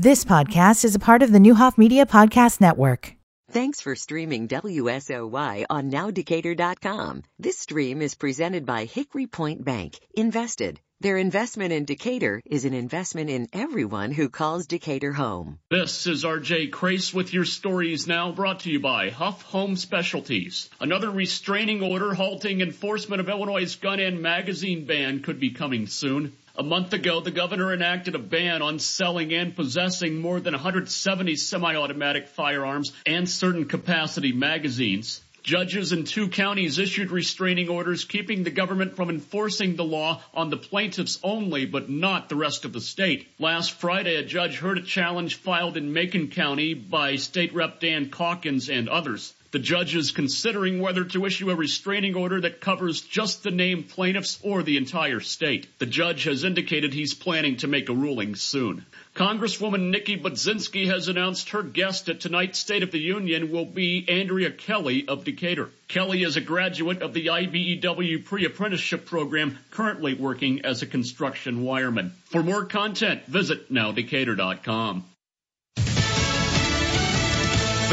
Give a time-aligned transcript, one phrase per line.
[0.00, 3.16] This podcast is a part of the Neuhoff Media Podcast Network.
[3.50, 7.24] Thanks for streaming WSOY on nowdecatur.com.
[7.40, 9.98] This stream is presented by Hickory Point Bank.
[10.14, 10.78] Invested.
[11.00, 15.58] Their investment in Decatur is an investment in everyone who calls Decatur home.
[15.68, 20.70] This is RJ Crace with your stories now brought to you by Huff Home Specialties.
[20.80, 26.34] Another restraining order halting enforcement of Illinois' gun and magazine ban could be coming soon.
[26.58, 31.36] A month ago, the governor enacted a ban on selling and possessing more than 170
[31.36, 35.20] semi-automatic firearms and certain capacity magazines.
[35.44, 40.50] Judges in two counties issued restraining orders keeping the government from enforcing the law on
[40.50, 43.28] the plaintiffs only, but not the rest of the state.
[43.38, 48.10] Last Friday, a judge heard a challenge filed in Macon County by State Rep Dan
[48.10, 49.32] Caulkins and others.
[49.50, 53.88] The judge is considering whether to issue a restraining order that covers just the named
[53.88, 55.66] plaintiffs or the entire state.
[55.78, 58.84] The judge has indicated he's planning to make a ruling soon.
[59.14, 64.04] Congresswoman Nikki Budzinski has announced her guest at tonight's State of the Union will be
[64.06, 65.70] Andrea Kelly of Decatur.
[65.88, 72.10] Kelly is a graduate of the IBEW pre-apprenticeship program, currently working as a construction wireman.
[72.26, 75.04] For more content, visit nowdecatur.com.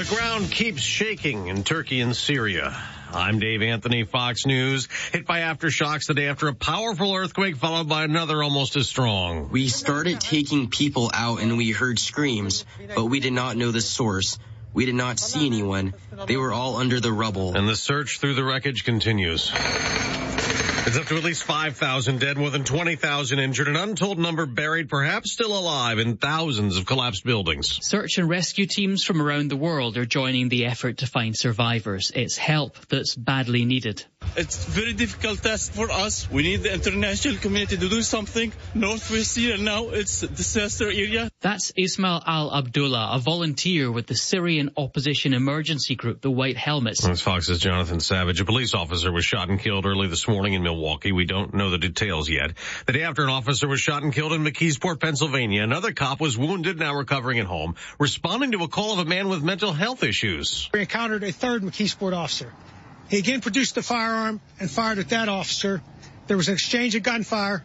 [0.05, 2.77] The ground keeps shaking in Turkey and Syria.
[3.11, 4.87] I'm Dave Anthony, Fox News.
[5.11, 9.49] Hit by aftershocks the day after a powerful earthquake followed by another almost as strong.
[9.49, 13.81] We started taking people out and we heard screams, but we did not know the
[13.81, 14.37] source.
[14.73, 15.95] We did not see anyone.
[16.27, 17.57] They were all under the rubble.
[17.57, 19.51] And the search through the wreckage continues.
[20.88, 24.88] It's up to at least 5,000 dead, more than 20,000 injured, an untold number buried,
[24.88, 27.80] perhaps still alive in thousands of collapsed buildings.
[27.81, 32.11] Search and rescue teams from around the world are joining the effort to find survivors.
[32.13, 34.06] It's help that's badly needed.
[34.37, 36.29] It's very difficult task for us.
[36.29, 38.51] We need the international community to do something.
[38.73, 41.29] Northwest Syria now, it's a disaster area.
[41.41, 47.03] That's Ismail Al Abdullah, a volunteer with the Syrian opposition emergency group, the White Helmets.
[47.03, 48.41] That's Fox's Jonathan Savage.
[48.41, 51.11] A police officer was shot and killed early this morning in Milwaukee.
[51.11, 52.51] We don't know the details yet.
[52.88, 56.38] The day after an officer was shot and killed in McKeesport, Pennsylvania, another cop was
[56.38, 60.03] wounded, now recovering at home, responding to a call of a man with mental health
[60.03, 60.69] issues.
[60.73, 62.51] We encountered a third McKeesport officer.
[63.09, 65.81] He again produced the firearm and fired at that officer.
[66.27, 67.63] There was an exchange of gunfire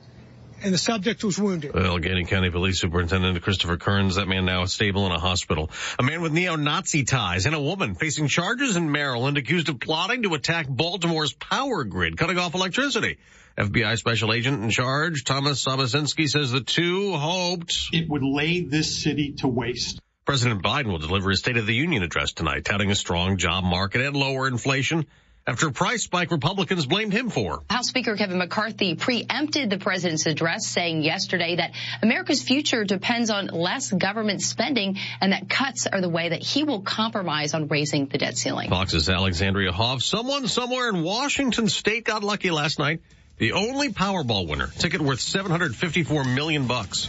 [0.62, 1.74] and the subject was wounded.
[1.74, 5.70] Allegheny County Police Superintendent Christopher Kearns, that man now stable in a hospital.
[5.98, 10.24] A man with neo-Nazi ties and a woman facing charges in Maryland accused of plotting
[10.24, 13.18] to attack Baltimore's power grid, cutting off electricity.
[13.56, 19.02] FBI special agent in charge, Thomas Sobocinski, says the two hoped it would lay this
[19.02, 20.00] city to waste.
[20.24, 23.64] President Biden will deliver his State of the Union address tonight, touting a strong job
[23.64, 25.06] market and lower inflation
[25.46, 27.62] after a price spike Republicans blamed him for.
[27.70, 33.46] House Speaker Kevin McCarthy preempted the president's address, saying yesterday that America's future depends on
[33.46, 38.06] less government spending and that cuts are the way that he will compromise on raising
[38.06, 38.70] the debt ceiling.
[38.70, 40.02] Fox's Alexandria Hoff.
[40.02, 43.00] Someone somewhere in Washington state got lucky last night.
[43.38, 44.66] The only Powerball winner.
[44.66, 47.08] Ticket worth 754 million bucks.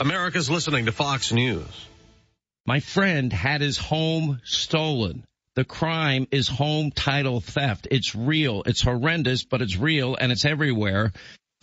[0.00, 1.86] America's listening to Fox News.
[2.66, 5.24] My friend had his home stolen.
[5.58, 7.88] The crime is home title theft.
[7.90, 8.62] It's real.
[8.64, 11.12] It's horrendous, but it's real and it's everywhere.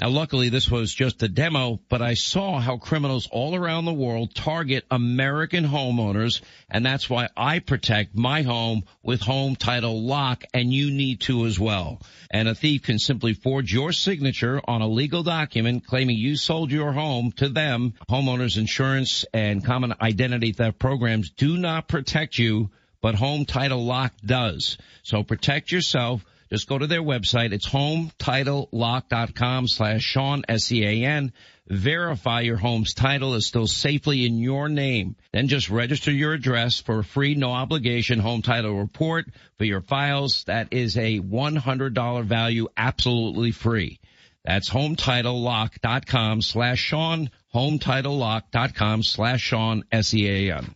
[0.02, 3.94] Now, luckily, this was just a demo, but I saw how criminals all around the
[3.94, 10.44] world target American homeowners, and that's why I protect my home with Home Title Lock,
[10.54, 12.02] and you need to as well.
[12.30, 16.70] And a thief can simply forge your signature on a legal document claiming you sold
[16.70, 17.94] your home to them.
[18.10, 22.72] Homeowners insurance and common identity theft programs do not protect you,
[23.06, 24.80] but Home Title Lock does.
[25.04, 26.26] So protect yourself.
[26.50, 27.54] Just go to their website.
[27.54, 31.32] It's hometitlelock.com slash Sean, S-E-A-N.
[31.68, 35.18] Verify your home's title is still safely in your name.
[35.32, 39.28] Then just register your address for a free, no obligation home title report
[39.60, 40.44] for your files.
[40.46, 44.00] That is a $100 value, absolutely free.
[44.44, 50.74] That's hometitlelock.com slash Sean, hometitlelock.com slash Sean, S-E-A-N.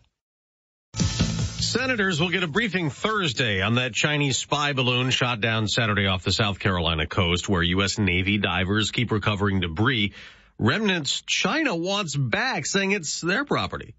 [1.70, 6.24] Senators will get a briefing Thursday on that Chinese spy balloon shot down Saturday off
[6.24, 7.96] the South Carolina coast where U.S.
[7.96, 10.12] Navy divers keep recovering debris.
[10.58, 13.94] Remnants China wants back, saying it's their property.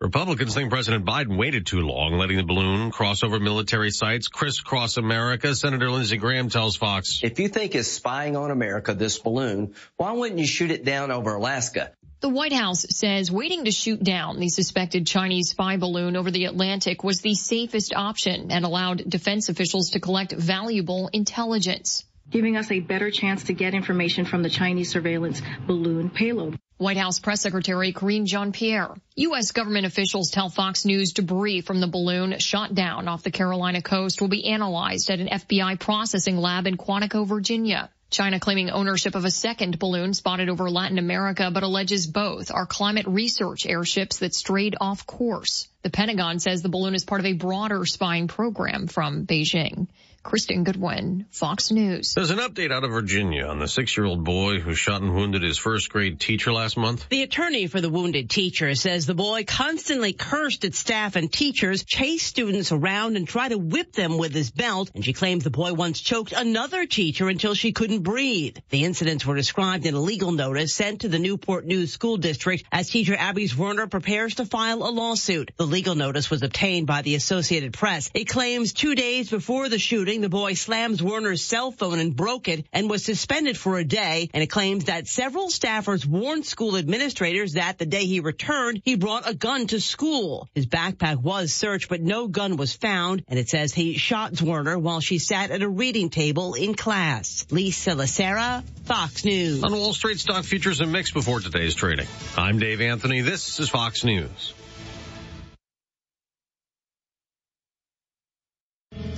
[0.00, 4.96] Republicans think President Biden waited too long, letting the balloon cross over military sites, crisscross
[4.96, 5.54] America.
[5.54, 7.20] Senator Lindsey Graham tells Fox.
[7.22, 11.10] If you think it's spying on America, this balloon, why wouldn't you shoot it down
[11.10, 11.92] over Alaska?
[12.20, 16.44] The White House says waiting to shoot down the suspected Chinese spy balloon over the
[16.44, 22.04] Atlantic was the safest option and allowed defense officials to collect valuable intelligence.
[22.28, 26.58] giving us a better chance to get information from the Chinese surveillance balloon payload.
[26.76, 28.94] White House Press Secretary Karine Jean-Pierre.
[29.16, 29.52] U.S.
[29.52, 34.20] government officials tell Fox News debris from the balloon shot down off the Carolina coast
[34.20, 37.90] will be analyzed at an FBI processing lab in Quantico, Virginia.
[38.10, 42.66] China claiming ownership of a second balloon spotted over Latin America, but alleges both are
[42.66, 45.68] climate research airships that strayed off course.
[45.82, 49.86] The Pentagon says the balloon is part of a broader spying program from Beijing.
[50.22, 52.12] Kristen Goodwin, Fox News.
[52.14, 55.56] There's an update out of Virginia on the six-year-old boy who shot and wounded his
[55.56, 57.08] first grade teacher last month.
[57.08, 61.84] The attorney for the wounded teacher says the boy constantly cursed at staff and teachers,
[61.84, 64.90] chased students around and tried to whip them with his belt.
[64.94, 68.58] And she claims the boy once choked another teacher until she couldn't breathe.
[68.68, 72.62] The incidents were described in a legal notice sent to the Newport News School District
[72.70, 75.50] as teacher Abby Zwerner prepares to file a lawsuit.
[75.56, 78.10] The legal notice was obtained by the Associated Press.
[78.12, 82.16] It claims two days before the shooting, shooting, the boy slams Zwerner's cell phone and
[82.16, 84.28] broke it and was suspended for a day.
[84.34, 88.96] And it claims that several staffers warned school administrators that the day he returned, he
[88.96, 90.48] brought a gun to school.
[90.54, 93.22] His backpack was searched, but no gun was found.
[93.28, 97.46] And it says he shot Werner while she sat at a reading table in class.
[97.50, 99.62] Lisa Lacera, Fox News.
[99.62, 102.08] On Wall Street, stock futures are mixed before today's trading.
[102.36, 103.20] I'm Dave Anthony.
[103.20, 104.54] This is Fox News.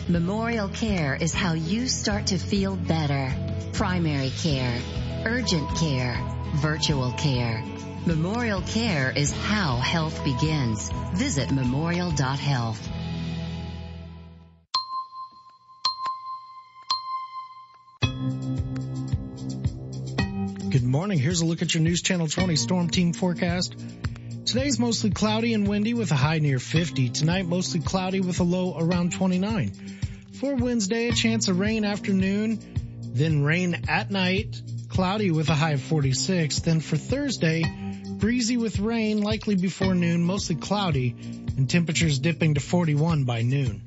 [0.08, 3.32] Memorial care is how you start to feel better.
[3.72, 4.81] Primary care,
[5.25, 6.19] urgent care,
[6.56, 7.62] virtual care.
[8.04, 10.90] Memorial Care is how health begins.
[11.14, 12.88] Visit memorial.health.
[20.69, 21.20] Good morning.
[21.20, 23.76] Here's a look at your News Channel 20 Storm Team forecast.
[24.52, 27.08] Today's mostly cloudy and windy with a high near 50.
[27.08, 29.72] Tonight, mostly cloudy with a low around 29.
[30.38, 32.58] For Wednesday, a chance of rain afternoon,
[33.14, 34.60] then rain at night,
[34.90, 36.60] cloudy with a high of 46.
[36.60, 37.64] Then for Thursday,
[38.19, 41.16] breezy with rain likely before noon, mostly cloudy,
[41.56, 43.81] and temperatures dipping to 41 by noon.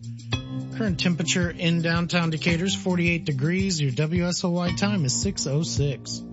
[0.80, 3.80] Current temperature in downtown Decatur is 48 degrees.
[3.80, 6.24] Your WSOY time is 606.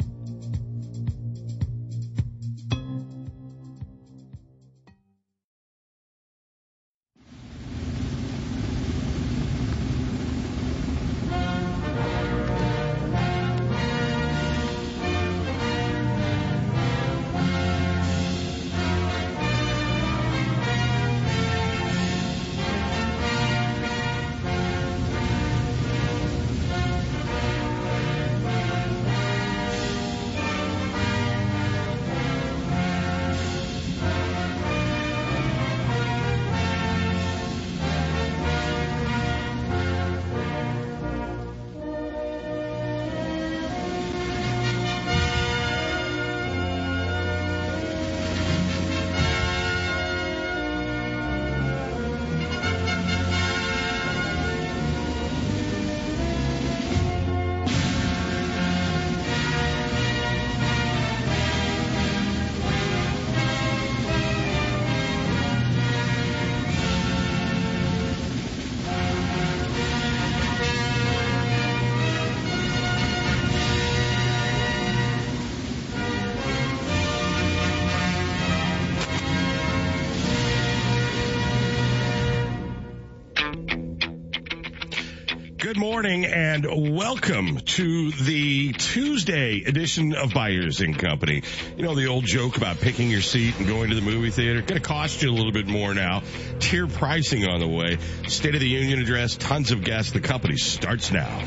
[85.92, 91.42] Morning and welcome to the Tuesday edition of Byers and Company.
[91.76, 94.62] You know the old joke about picking your seat and going to the movie theater?
[94.62, 96.22] Going to cost you a little bit more now.
[96.60, 97.98] Tier pricing on the way.
[98.26, 100.12] State of the Union address, tons of guests.
[100.12, 101.44] The company starts now.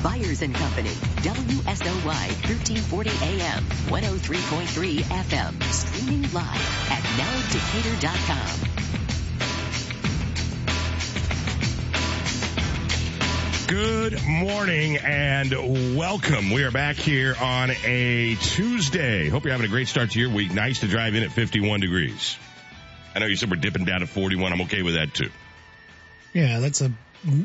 [0.00, 8.76] Byers and Company, WSOY 1340 AM, 103.3 FM, streaming live at nowdecatur.com.
[13.66, 16.50] Good morning and welcome.
[16.50, 19.28] We are back here on a Tuesday.
[19.28, 20.54] Hope you're having a great start to your week.
[20.54, 22.36] Nice to drive in at 51 degrees.
[23.12, 24.52] I know you said we're dipping down to 41.
[24.52, 25.30] I'm okay with that too.
[26.32, 26.92] Yeah, that's a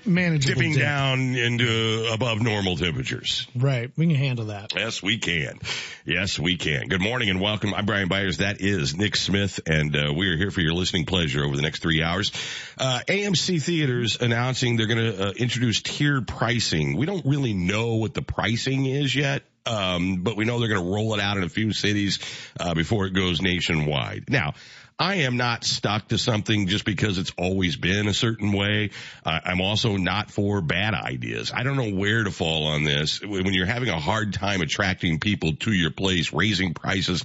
[0.06, 0.82] manageable Dipping dip.
[0.82, 3.48] down into above normal temperatures.
[3.56, 3.92] Right.
[3.98, 4.74] We can handle that.
[4.76, 5.60] Yes, we can.
[6.06, 6.88] Yes, we can.
[6.88, 7.74] Good morning and welcome.
[7.74, 8.38] I'm Brian Byers.
[8.38, 11.62] That is Nick Smith, and uh, we are here for your listening pleasure over the
[11.62, 12.32] next three hours.
[12.78, 16.98] Uh, AMC Theaters announcing they're going to uh, introduce tiered pricing.
[16.98, 19.44] We don't really know what the pricing is yet.
[19.64, 22.18] Um, but we know they're going to roll it out in a few cities
[22.60, 24.24] uh, before it goes nationwide.
[24.28, 24.56] Now,
[25.02, 28.92] I am not stuck to something just because it's always been a certain way.
[29.26, 31.52] Uh, I'm also not for bad ideas.
[31.52, 33.20] I don't know where to fall on this.
[33.20, 37.24] When you're having a hard time attracting people to your place, raising prices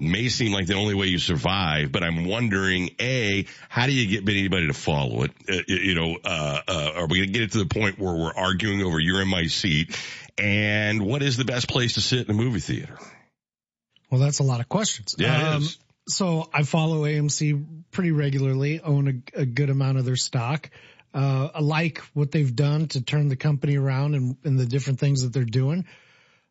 [0.00, 4.08] may seem like the only way you survive, but I'm wondering, A, how do you
[4.08, 5.30] get anybody to follow it?
[5.48, 8.14] Uh, you know, uh, uh, are we going to get it to the point where
[8.14, 9.96] we're arguing over you're in my seat?
[10.38, 12.98] And what is the best place to sit in a movie theater?
[14.10, 15.14] Well, that's a lot of questions.
[15.16, 15.68] Yeah, um,
[16.12, 20.70] so I follow AMC pretty regularly, own a, a good amount of their stock.
[21.14, 24.98] Uh, I like what they've done to turn the company around and, and the different
[24.98, 25.84] things that they're doing.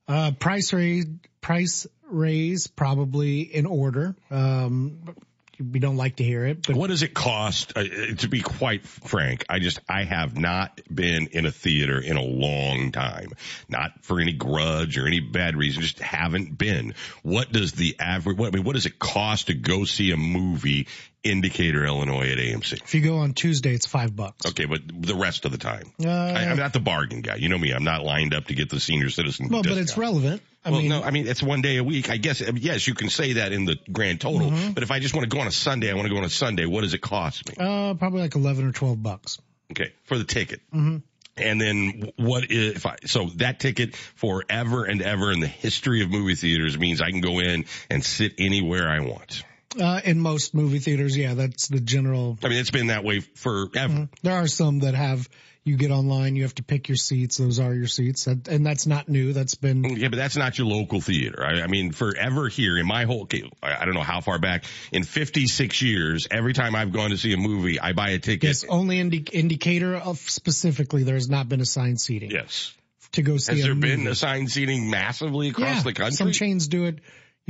[0.07, 1.05] Uh, price raise,
[1.39, 4.15] price raise probably in order.
[4.29, 5.15] Um,
[5.61, 6.67] we don't like to hear it.
[6.67, 7.73] But what does it cost?
[7.75, 7.83] Uh,
[8.17, 12.23] to be quite frank, I just I have not been in a theater in a
[12.23, 13.31] long time.
[13.69, 16.95] Not for any grudge or any bad reason, just haven't been.
[17.23, 18.37] What does the average?
[18.37, 20.87] What, I mean, what does it cost to go see a movie
[21.23, 22.73] in Decatur, Illinois at AMC.
[22.83, 24.45] If you go on Tuesday, it's five bucks.
[24.47, 27.35] Okay, but the rest of the time, uh, I, am not the bargain guy.
[27.35, 29.49] You know me; I'm not lined up to get the senior citizen.
[29.49, 29.77] Well, discount.
[29.77, 30.41] but it's relevant.
[30.63, 32.09] I well, mean, no, I mean it's one day a week.
[32.09, 34.51] I guess yes, you can say that in the grand total.
[34.51, 34.71] Mm-hmm.
[34.71, 36.23] But if I just want to go on a Sunday, I want to go on
[36.23, 36.65] a Sunday.
[36.65, 37.55] What does it cost me?
[37.59, 39.39] Uh, probably like eleven or twelve bucks.
[39.71, 40.61] Okay, for the ticket.
[40.73, 40.97] Mm-hmm.
[41.37, 46.09] And then what if I, so that ticket forever and ever in the history of
[46.09, 49.43] movie theaters means I can go in and sit anywhere I want.
[49.79, 52.37] Uh, in most movie theaters, yeah, that's the general.
[52.43, 53.93] I mean, it's been that way forever.
[53.93, 54.03] Mm-hmm.
[54.21, 55.29] There are some that have
[55.63, 57.37] you get online, you have to pick your seats.
[57.37, 59.31] Those are your seats, and that's not new.
[59.31, 61.43] That's been yeah, but that's not your local theater.
[61.43, 63.27] I, I mean, forever here in my whole,
[63.61, 67.33] I don't know how far back in 56 years, every time I've gone to see
[67.33, 68.43] a movie, I buy a ticket.
[68.43, 72.31] Yes, only indi- indicator of specifically there has not been assigned seating.
[72.31, 72.73] Yes.
[73.13, 73.53] To go see.
[73.53, 73.95] Has there movie.
[73.97, 76.15] been assigned seating massively across yeah, the country?
[76.15, 76.99] Some chains do it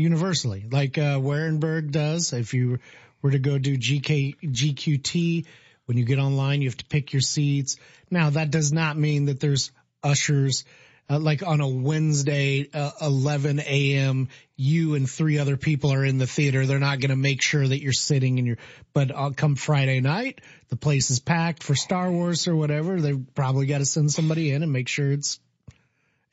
[0.01, 2.33] universally, like uh, Wehrenberg does.
[2.33, 2.79] If you
[3.21, 5.45] were to go do GK GQT,
[5.85, 7.77] when you get online, you have to pick your seats.
[8.09, 9.71] Now that does not mean that there's
[10.03, 10.65] ushers.
[11.09, 16.17] Uh, like on a Wednesday, uh, 11 a.m., you and three other people are in
[16.17, 16.65] the theater.
[16.65, 18.57] They're not going to make sure that you're sitting in your,
[18.93, 20.39] but uh, come Friday night,
[20.69, 23.01] the place is packed for Star Wars or whatever.
[23.01, 25.39] They've probably got to send somebody in and make sure it's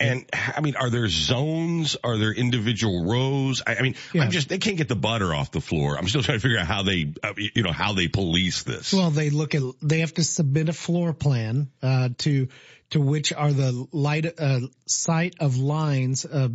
[0.01, 1.97] and I mean, are there zones?
[2.05, 3.63] Are there individual rows?
[3.67, 4.23] I, I mean, yeah.
[4.23, 5.99] I'm just, they can't get the butter off the floor.
[5.99, 8.93] I'm still trying to figure out how they, uh, you know, how they police this.
[8.93, 12.49] Well, they look at, they have to submit a floor plan, uh, to,
[12.91, 16.49] to which are the light, uh, site of lines, uh,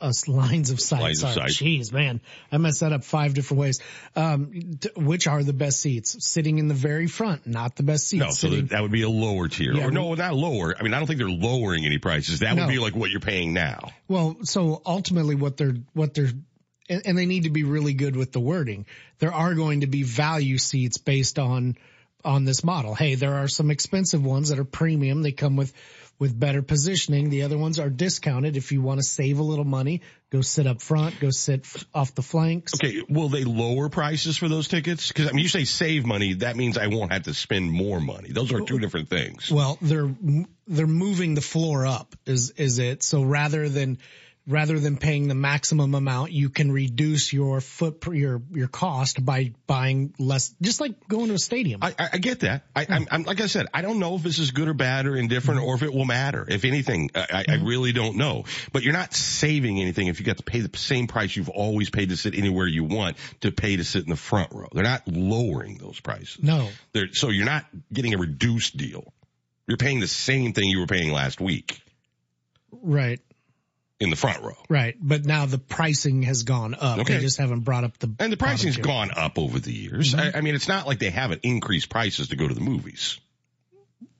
[0.00, 1.00] uh, lines of sight.
[1.00, 1.32] Lines Sorry.
[1.32, 1.50] of sight.
[1.50, 3.80] Jeez, man, I messed that up five different ways.
[4.16, 6.16] Um, t- which are the best seats?
[6.24, 8.20] Sitting in the very front, not the best seats.
[8.20, 9.72] No, so Sitting, that would be a lower tier.
[9.72, 10.74] Yeah, or no, not lower.
[10.78, 12.40] I mean, I don't think they're lowering any prices.
[12.40, 12.66] That No.
[12.66, 13.90] would be like what you're paying now.
[14.08, 16.30] Well, so ultimately what they're, what they're,
[16.88, 18.86] and, and they need to be really good with the wording.
[19.18, 21.76] There are going to be value seats based on,
[22.24, 22.94] on this model.
[22.94, 25.22] Hey, there are some expensive ones that are premium.
[25.22, 25.72] They come with,
[26.20, 27.30] with better positioning.
[27.30, 28.56] The other ones are discounted.
[28.56, 31.86] If you want to save a little money, go sit up front, go sit f-
[31.92, 32.74] off the flanks.
[32.74, 35.08] Okay, will they lower prices for those tickets?
[35.08, 38.00] Because I mean, you say save money, that means I won't have to spend more
[38.00, 38.30] money.
[38.30, 39.50] Those are two different things.
[39.50, 40.14] Well, they're,
[40.68, 43.02] they're moving the floor up is, is it?
[43.02, 43.98] So rather than,
[44.50, 49.52] rather than paying the maximum amount, you can reduce your foot, your, your cost by
[49.66, 51.80] buying less, just like going to a stadium.
[51.82, 52.64] I, I, get that.
[52.74, 55.06] I, I'm, I'm, like I said, I don't know if this is good or bad
[55.06, 55.68] or indifferent mm-hmm.
[55.68, 56.44] or if it will matter.
[56.48, 57.66] If anything, I, I mm-hmm.
[57.66, 58.44] really don't know.
[58.72, 61.90] But you're not saving anything if you got to pay the same price you've always
[61.90, 64.68] paid to sit anywhere you want to pay to sit in the front row.
[64.72, 66.38] They're not lowering those prices.
[66.42, 66.68] No.
[66.92, 69.12] They're, so you're not getting a reduced deal.
[69.66, 71.80] You're paying the same thing you were paying last week
[72.72, 73.20] Right.
[74.00, 74.56] In the front row.
[74.68, 74.96] Right.
[74.98, 77.00] But now the pricing has gone up.
[77.00, 77.14] Okay.
[77.14, 80.14] They just haven't brought up the, And the pricing's gone up over the years.
[80.14, 80.36] Mm-hmm.
[80.36, 83.20] I, I mean, it's not like they haven't increased prices to go to the movies.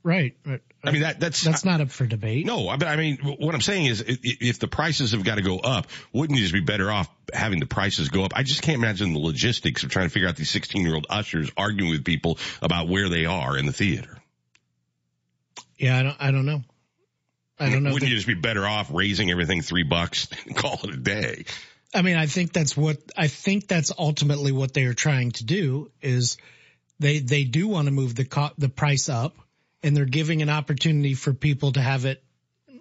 [0.03, 0.37] Right.
[0.47, 0.61] right.
[0.83, 2.47] I mean, that, that's, That's not up for debate.
[2.47, 5.59] no, but I mean, what I'm saying is if the prices have got to go
[5.59, 8.33] up, wouldn't you just be better off having the prices go up?
[8.35, 11.07] I just can't imagine the logistics of trying to figure out these 16 year old
[11.11, 14.19] ushers arguing with people about where they are in the theater.
[15.77, 15.99] Yeah.
[15.99, 16.63] I don't, I don't know.
[17.61, 17.93] I don't know.
[17.93, 20.97] Wouldn't that- you just be better off raising everything three bucks and call it a
[20.97, 21.45] day?
[21.95, 25.45] I mean, I think that's what, I think that's ultimately what they are trying to
[25.45, 26.37] do is
[27.00, 29.37] they, they do want to move the co- the price up
[29.83, 32.23] and they're giving an opportunity for people to have it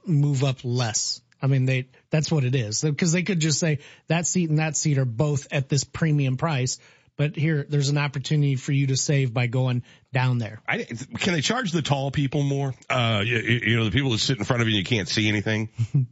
[0.05, 1.21] move up less.
[1.41, 4.59] I mean, they, that's what it is because they could just say that seat and
[4.59, 6.77] that seat are both at this premium price.
[7.19, 9.83] But here, there's an opportunity for you to save by going
[10.13, 10.61] down there.
[10.65, 10.85] I,
[11.17, 12.73] can they charge the tall people more?
[12.89, 15.09] Uh, you, you know, the people that sit in front of you and you can't
[15.09, 15.67] see anything.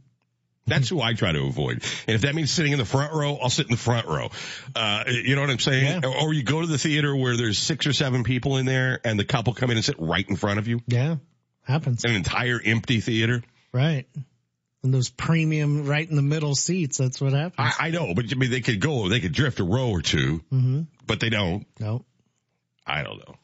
[0.66, 1.82] That's who I try to avoid.
[2.06, 4.28] And if that means sitting in the front row, I'll sit in the front row.
[4.76, 6.02] Uh, you know what I'm saying?
[6.02, 6.12] Yeah.
[6.20, 9.18] Or you go to the theater where there's six or seven people in there and
[9.18, 10.80] the couple come in and sit right in front of you.
[10.88, 11.16] Yeah,
[11.62, 12.04] happens.
[12.04, 13.42] An entire empty theater.
[13.72, 14.06] Right.
[14.82, 17.54] And those premium right in the middle seats, that's what happens.
[17.58, 20.02] I, I know, but I mean, they could go, they could drift a row or
[20.02, 20.82] 2 mm-hmm.
[21.06, 21.66] but they don't.
[21.80, 22.04] No.
[22.86, 23.34] I don't know.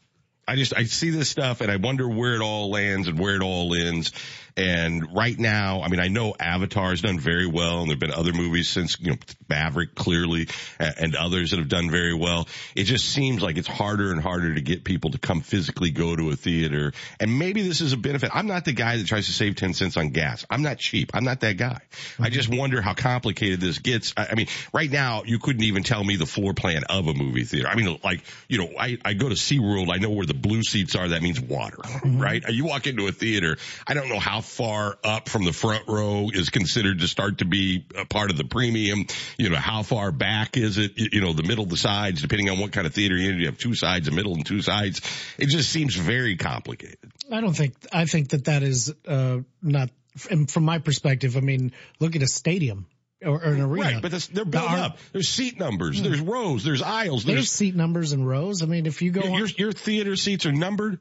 [0.46, 3.34] I just, I see this stuff and I wonder where it all lands and where
[3.34, 4.12] it all ends.
[4.56, 8.32] And right now, I mean, I know Avatar's done very well and there've been other
[8.32, 9.16] movies since, you know,
[9.48, 12.46] Maverick clearly and others that have done very well.
[12.76, 16.14] It just seems like it's harder and harder to get people to come physically go
[16.14, 16.92] to a theater.
[17.18, 18.30] And maybe this is a benefit.
[18.32, 20.46] I'm not the guy that tries to save 10 cents on gas.
[20.48, 21.10] I'm not cheap.
[21.14, 21.80] I'm not that guy.
[22.20, 22.60] I just mm-hmm.
[22.60, 24.14] wonder how complicated this gets.
[24.16, 27.14] I, I mean, right now you couldn't even tell me the floor plan of a
[27.14, 27.66] movie theater.
[27.66, 29.92] I mean, like, you know, I, I go to SeaWorld.
[29.92, 31.08] I know where the blue seats are.
[31.08, 32.20] That means water, mm-hmm.
[32.20, 32.44] right?
[32.48, 33.56] You walk into a theater.
[33.86, 37.44] I don't know how far up from the front row is considered to start to
[37.44, 39.06] be a part of the premium.
[39.38, 40.92] You know, how far back is it?
[40.96, 43.40] You know, the middle, the sides, depending on what kind of theater you're in.
[43.40, 45.00] You have two sides, a middle and two sides.
[45.38, 46.98] It just seems very complicated.
[47.30, 51.72] I don't think, I think that that is, uh, not, from my perspective, I mean,
[51.98, 52.86] look at a stadium
[53.24, 53.94] or, an arena.
[53.94, 54.98] Right, but this, they're built Our- up.
[55.12, 56.00] There's seat numbers.
[56.00, 56.62] There's rows.
[56.62, 57.24] There's aisles.
[57.24, 58.62] There's There's seat numbers and rows.
[58.62, 60.98] I mean, if you go your, on, your, your theater seats are numbered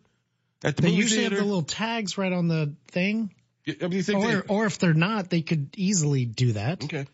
[0.64, 1.36] at the they usually theater.
[1.36, 3.34] have the little tags right on the thing.
[3.68, 6.84] I mean, you think Or, they- or if they're not, they could easily do that.
[6.84, 7.06] Okay.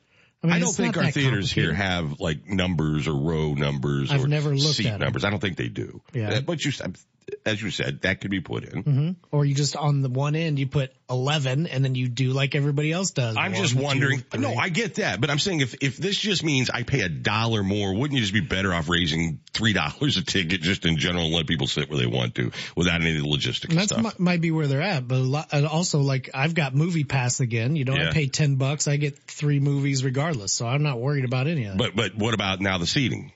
[0.42, 4.24] I mean, I don't think our theaters here have like numbers or row numbers I've
[4.24, 5.00] or never looked seat at 'em.
[5.02, 5.26] numbers.
[5.26, 6.02] I don't think they do.
[6.14, 6.40] Yeah.
[6.40, 6.72] But you,
[7.46, 8.82] as you said, that could be put in.
[8.84, 12.32] hmm Or you just on the one end you put eleven, and then you do
[12.32, 13.36] like everybody else does.
[13.38, 14.20] I'm One, just wondering.
[14.20, 14.40] three.
[14.42, 17.10] No, I get that, but I'm saying if if this just means I pay a
[17.10, 20.98] dollar more, wouldn't you just be better off raising three dollars a ticket just in
[20.98, 23.80] general and let people sit where they want to without any of the logistics And
[23.82, 24.20] and that's stuff?
[24.20, 27.76] mi- might be where they're at, but lot, also like I've got Movie Pass again.
[27.76, 28.10] You know, Yeah.
[28.10, 31.66] I pay ten bucks, I get three movies regardless, so I'm not worried about any
[31.66, 31.78] of that.
[31.78, 33.32] but but what about now the seating?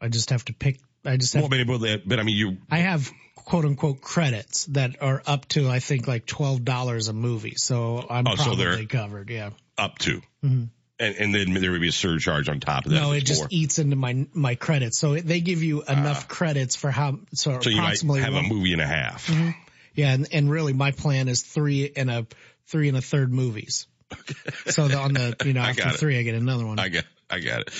[0.00, 0.78] I just have to pick.
[1.06, 1.42] I just have.
[1.50, 5.46] Well, but, but, but I mean, you I have quote unquote credits that are up
[5.50, 9.30] to I think like twelve dollars a movie, so I'm Oh, so probably they're- covered.
[9.30, 9.50] Yeah.
[9.78, 10.68] up to, Mhm.
[10.98, 13.00] and and then there would be a surcharge on top of that.
[13.00, 13.48] No, it just more.
[13.50, 17.70] eats into my my credits, so they give you enough credits for how so, so
[17.70, 19.26] you might approximately have a movie and a half.
[19.28, 19.54] Mhm.
[19.94, 22.26] Yeah, and, and really my plan is three and a
[22.68, 23.86] three and a third movies.
[24.12, 24.34] Okay.
[24.70, 26.78] So the, on the you know after three I get another one.
[26.78, 27.70] I get, I got it.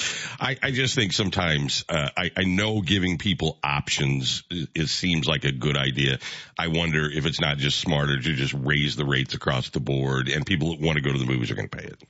[0.41, 5.27] I, I just think sometimes, uh, I, I know giving people options is, it seems
[5.29, 6.19] like a good idea.
[6.59, 10.29] I wonder if it's not just smarter to just raise the rates across the board
[10.29, 12.03] and people that want to go to the movies are going to pay it.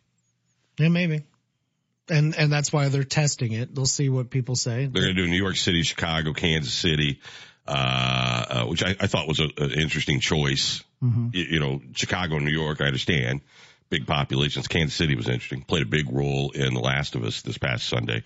[0.79, 1.25] Yeah, maybe.
[2.09, 3.75] And and that's why they're testing it.
[3.75, 4.87] They'll see what people say.
[4.87, 7.21] They're going to do New York City, Chicago, Kansas City,
[7.67, 10.85] uh, uh which I, I thought was a, an interesting choice.
[11.03, 11.35] Mhm.
[11.35, 13.41] You, you know, Chicago, New York, I understand.
[13.89, 14.69] Big populations.
[14.69, 15.63] Kansas City was interesting.
[15.63, 18.23] Played a big role in The Last of Us this past Sunday.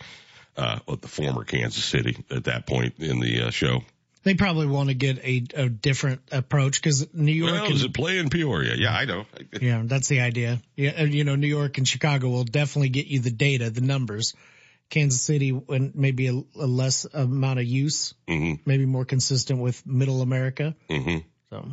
[0.56, 3.82] Uh, the former Kansas City at that point in the uh, show.
[4.22, 7.84] They probably want to get a, a different approach because New York Well, and does
[7.84, 8.74] it play in Peoria?
[8.76, 9.24] Yeah, I know.
[9.60, 10.60] yeah, that's the idea.
[10.76, 14.34] Yeah, you know, New York and Chicago will definitely get you the data, the numbers.
[14.90, 19.86] Kansas City, when maybe a, a less amount of use, hmm maybe more consistent with
[19.86, 20.74] Middle America.
[20.90, 21.18] hmm
[21.48, 21.68] So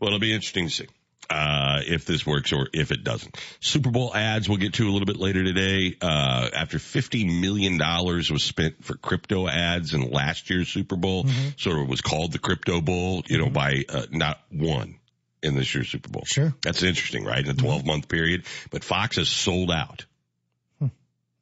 [0.00, 0.88] Well, it'll be interesting to see.
[1.30, 3.38] Uh, if this works or if it doesn't.
[3.60, 5.96] Super Bowl ads we'll get to a little bit later today.
[6.00, 11.78] Uh, after $50 million was spent for crypto ads in last year's Super Bowl, sort
[11.78, 14.98] of was called the Crypto Bowl, you know, by, uh, not one
[15.40, 16.24] in this year's Super Bowl.
[16.26, 16.52] Sure.
[16.62, 17.44] That's interesting, right?
[17.44, 20.04] In a 12 month period, but Fox has sold out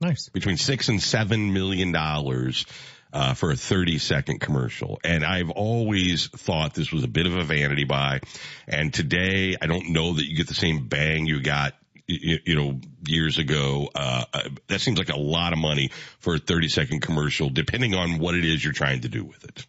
[0.01, 0.29] nice.
[0.29, 2.67] between six and seven million dollars
[3.13, 4.99] uh, for a 30 second commercial.
[5.05, 8.21] And I've always thought this was a bit of a vanity buy.
[8.67, 11.75] And today I don't know that you get the same bang you got
[12.09, 15.91] you, you know, years ago, uh, uh, that seems like a lot of money
[16.21, 19.45] for a 30 second commercial, depending on what it is you're trying to do with
[19.45, 19.67] it.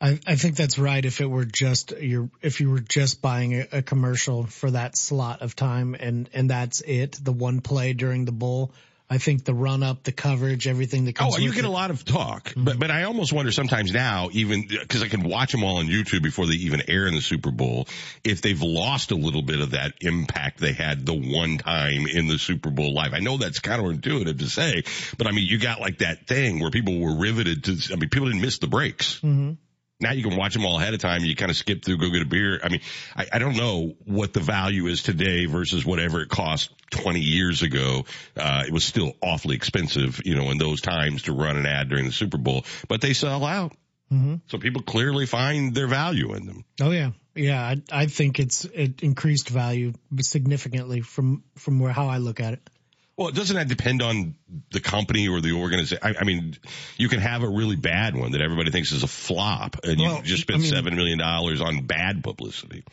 [0.00, 1.04] I, I think that's right.
[1.04, 4.96] If it were just your, if you were just buying a, a commercial for that
[4.96, 8.72] slot of time and, and that's it, the one play during the bowl,
[9.10, 11.70] I think the run up, the coverage, everything that comes Oh, you get it- a
[11.70, 15.52] lot of talk, but but I almost wonder sometimes now, even because I can watch
[15.52, 17.88] them all on YouTube before they even air in the Super Bowl,
[18.22, 22.28] if they've lost a little bit of that impact they had the one time in
[22.28, 23.14] the Super Bowl live.
[23.14, 24.82] I know that's counterintuitive to say,
[25.16, 27.78] but I mean, you got like that thing where people were riveted to.
[27.92, 29.20] I mean, people didn't miss the breaks.
[29.20, 29.56] Mhm.
[30.00, 31.24] Now you can watch them all ahead of time.
[31.24, 32.60] You kind of skip through, go get a beer.
[32.62, 32.80] I mean,
[33.16, 37.62] I, I don't know what the value is today versus whatever it cost 20 years
[37.62, 38.04] ago.
[38.36, 41.88] Uh, it was still awfully expensive, you know, in those times to run an ad
[41.88, 43.72] during the Super Bowl, but they sell out.
[44.12, 44.40] Mhm.
[44.46, 46.64] So people clearly find their value in them.
[46.80, 47.10] Oh yeah.
[47.34, 52.40] Yeah, I, I think it's it increased value significantly from from where how I look
[52.40, 52.70] at it.
[53.18, 54.36] Well, doesn't that depend on
[54.70, 55.98] the company or the organization?
[56.04, 56.56] I, I, mean,
[56.96, 60.18] you can have a really bad one that everybody thinks is a flop, and well,
[60.18, 62.84] you just spent I mean, seven million dollars on bad publicity.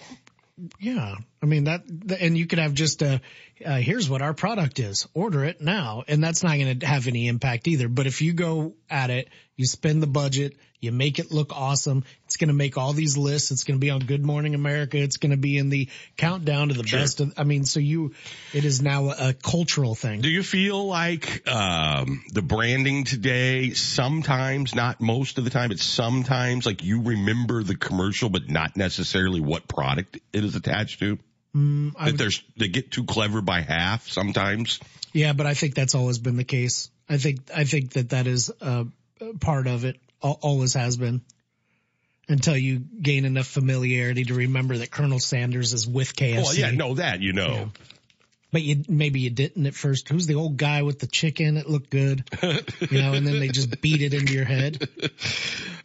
[0.79, 1.83] Yeah, I mean that,
[2.19, 3.21] and you could have just a,
[3.63, 7.05] uh, here's what our product is, order it now, and that's not going to have
[7.07, 7.87] any impact either.
[7.87, 12.05] But if you go at it, you spend the budget, you make it look awesome.
[12.25, 13.51] It's going to make all these lists.
[13.51, 14.97] It's going to be on Good Morning America.
[14.97, 16.99] It's going to be in the countdown to the sure.
[16.99, 18.13] best of, I mean, so you,
[18.53, 20.21] it is now a, a cultural thing.
[20.21, 25.79] Do you feel like, um, the branding today sometimes, not most of the time, but
[25.79, 31.19] sometimes like you remember the commercial, but not necessarily what product it is attached to?
[31.55, 34.79] Mm, that there's, they get too clever by half sometimes.
[35.13, 36.91] Yeah, but I think that's always been the case.
[37.07, 38.85] I think, I think that that is, uh,
[39.39, 39.97] part of it
[40.31, 41.21] always has been
[42.27, 46.43] until you gain enough familiarity to remember that Colonel Sanders is with KFC.
[46.43, 47.53] Well, yeah, know that, you know.
[47.53, 47.65] Yeah.
[48.51, 50.07] But you, maybe you didn't at first.
[50.07, 51.57] Who's the old guy with the chicken?
[51.57, 54.87] It looked good, you know, and then they just beat it into your head.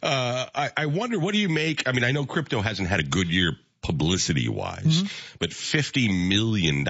[0.03, 1.87] Uh, I, I wonder, what do you make?
[1.87, 5.35] I mean, I know crypto hasn't had a good year publicity wise, mm-hmm.
[5.37, 6.87] but $50 million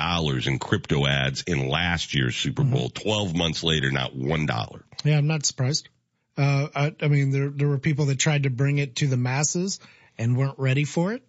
[0.47, 3.09] in crypto ads in last year's Super Bowl, mm-hmm.
[3.09, 4.81] 12 months later, not $1.
[5.03, 5.89] Yeah, I'm not surprised.
[6.37, 9.17] Uh, I, I, mean, there, there were people that tried to bring it to the
[9.17, 9.79] masses
[10.17, 11.23] and weren't ready for it.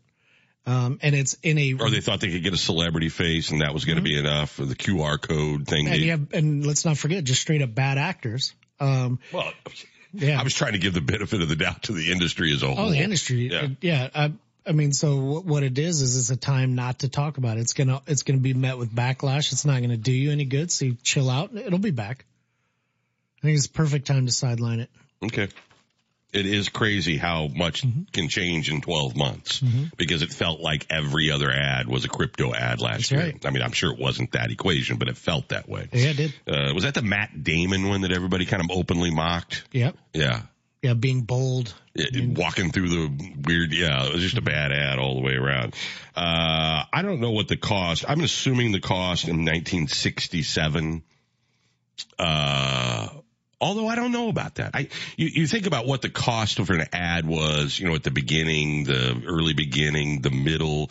[0.64, 3.62] Um, and it's in a, or they thought they could get a celebrity face and
[3.62, 4.22] that was going to mm-hmm.
[4.22, 5.88] be enough for the QR code thing.
[5.88, 8.54] And, yeah, and let's not forget just straight up bad actors.
[8.78, 9.52] Um, well,
[10.12, 12.62] yeah, I was trying to give the benefit of the doubt to the industry as
[12.62, 12.86] a whole.
[12.86, 13.50] Oh, the industry.
[13.50, 13.68] Yeah.
[13.80, 14.32] yeah I,
[14.66, 17.62] I mean, so what it is is it's a time not to talk about it.
[17.62, 19.52] It's gonna it's gonna be met with backlash.
[19.52, 20.70] It's not gonna do you any good.
[20.70, 21.54] So you chill out.
[21.54, 22.24] It'll be back.
[23.42, 24.90] I think it's perfect time to sideline it.
[25.24, 25.48] Okay.
[26.32, 28.04] It is crazy how much mm-hmm.
[28.12, 29.84] can change in 12 months mm-hmm.
[29.98, 33.20] because it felt like every other ad was a crypto ad last That's year.
[33.20, 33.46] Right.
[33.46, 35.88] I mean, I'm sure it wasn't that equation, but it felt that way.
[35.92, 36.34] Yeah, it did.
[36.46, 39.64] Uh, was that the Matt Damon one that everybody kind of openly mocked?
[39.72, 39.96] Yep.
[40.14, 40.42] Yeah.
[40.80, 41.74] Yeah, being bold.
[41.94, 45.34] It, walking through the weird, yeah, it was just a bad ad all the way
[45.34, 45.74] around.
[46.16, 51.02] Uh, I don't know what the cost, I'm assuming the cost in 1967,
[52.18, 53.08] uh,
[53.62, 54.72] Although I don't know about that.
[54.74, 58.02] I, you, you think about what the cost of an ad was, you know, at
[58.02, 60.90] the beginning, the early beginning, the middle.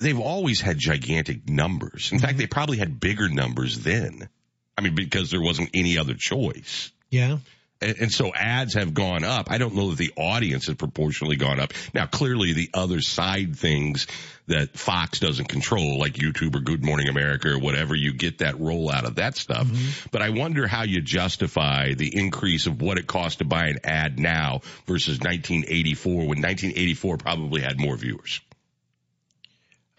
[0.00, 2.10] They've always had gigantic numbers.
[2.10, 2.40] In fact, mm-hmm.
[2.40, 4.28] they probably had bigger numbers then.
[4.76, 6.90] I mean, because there wasn't any other choice.
[7.10, 7.38] Yeah.
[7.82, 9.50] And, and, so ads have gone up.
[9.50, 11.72] I don't know that the audience has proportionally gone up.
[11.94, 14.06] Now, clearly the other side things
[14.48, 18.56] that Fox doesn't control, like YouTube or Good Morning America or whatever, you get that
[18.56, 19.66] rollout of that stuff.
[19.66, 20.08] Mm-hmm.
[20.10, 23.78] But I wonder how you justify the increase of what it costs to buy an
[23.84, 28.40] ad now versus 1984 when 1984 probably had more viewers.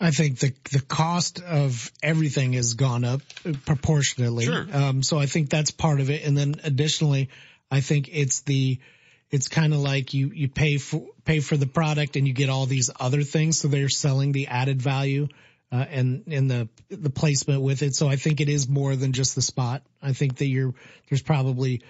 [0.02, 3.22] I think the the cost of everything has gone up
[3.66, 4.46] proportionately.
[4.46, 4.66] Sure.
[4.74, 6.26] Um, so I think that's part of it.
[6.26, 7.30] And then additionally,
[7.72, 8.80] I think it's the,
[9.30, 12.50] it's kind of like you, you pay for, pay for the product and you get
[12.50, 13.60] all these other things.
[13.60, 15.30] So they're selling the added value,
[15.72, 17.96] uh, and, and the, the placement with it.
[17.96, 19.84] So I think it is more than just the spot.
[20.02, 20.74] I think that you're,
[21.10, 21.82] there's probably,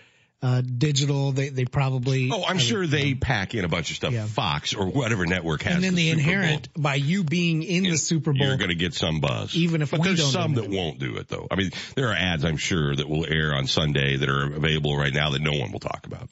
[0.41, 1.31] uh, digital.
[1.31, 2.29] They they probably.
[2.31, 4.13] Oh, I'm sure they pack in a bunch of stuff.
[4.13, 4.25] Yeah.
[4.25, 5.75] Fox or whatever network has.
[5.75, 8.75] And then the, the inherent by you being in the Super Bowl, you're going to
[8.75, 9.55] get some buzz.
[9.55, 11.47] Even if but there's some that won't do it though.
[11.49, 14.97] I mean, there are ads I'm sure that will air on Sunday that are available
[14.97, 16.29] right now that no one will talk about.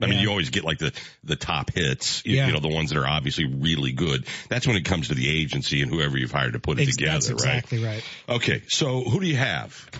[0.00, 0.10] I yeah.
[0.10, 0.92] mean, you always get like the,
[1.24, 2.46] the top hits, you, yeah.
[2.46, 4.26] you, know, the ones that are obviously really good.
[4.48, 6.96] That's when it comes to the agency and whoever you've hired to put it Ex-
[6.96, 8.04] together, that's exactly right?
[8.28, 8.36] right?
[8.36, 8.62] Okay.
[8.68, 9.90] So who do you have?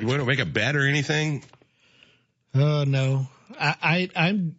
[0.00, 1.44] You want to make a bet or anything?
[2.56, 3.26] Oh, no.
[3.58, 4.56] I, I am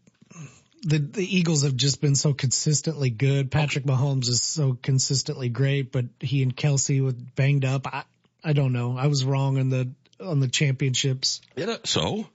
[0.83, 3.51] the the Eagles have just been so consistently good.
[3.51, 7.87] Patrick Mahomes is so consistently great, but he and Kelce with banged up.
[7.87, 8.03] I
[8.43, 8.97] I don't know.
[8.97, 11.41] I was wrong on the on the championships.
[11.55, 12.27] Yeah, so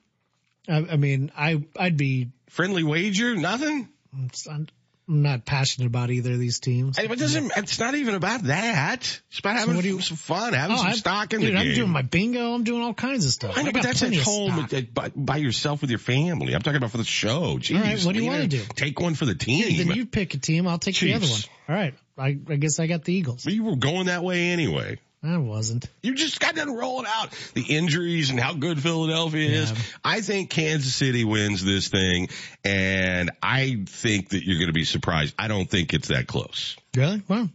[0.68, 3.88] I, I mean, I I'd be friendly wager, nothing.
[5.08, 6.96] I'm not passionate about either of these teams.
[6.98, 7.52] It doesn't.
[7.56, 9.02] It's not even about that.
[9.30, 11.58] It's about having so you, some fun, having oh, some I, stock in dude, the
[11.58, 11.70] I'm game.
[11.70, 12.54] I'm doing my bingo.
[12.54, 13.58] I'm doing all kinds of stuff.
[13.58, 16.54] I know, I but that's at home by, by, yourself with your family.
[16.54, 17.58] I'm talking about for the show.
[17.58, 18.62] Jeez, all right, what do you want to do?
[18.76, 19.64] Take one for the team.
[19.68, 20.68] Yeah, then you pick a team.
[20.68, 21.18] I'll take Chiefs.
[21.18, 21.40] the other one.
[21.68, 21.94] All right.
[22.16, 23.44] I, I guess I got the Eagles.
[23.44, 24.98] But you were going that way anyway.
[25.24, 25.86] I wasn't.
[26.02, 27.30] You just got to roll it out.
[27.54, 29.62] The injuries and how good Philadelphia yeah.
[29.62, 29.72] is.
[30.04, 32.28] I think Kansas City wins this thing,
[32.64, 35.34] and I think that you're going to be surprised.
[35.38, 36.76] I don't think it's that close.
[36.96, 37.22] Really?
[37.28, 37.50] Well,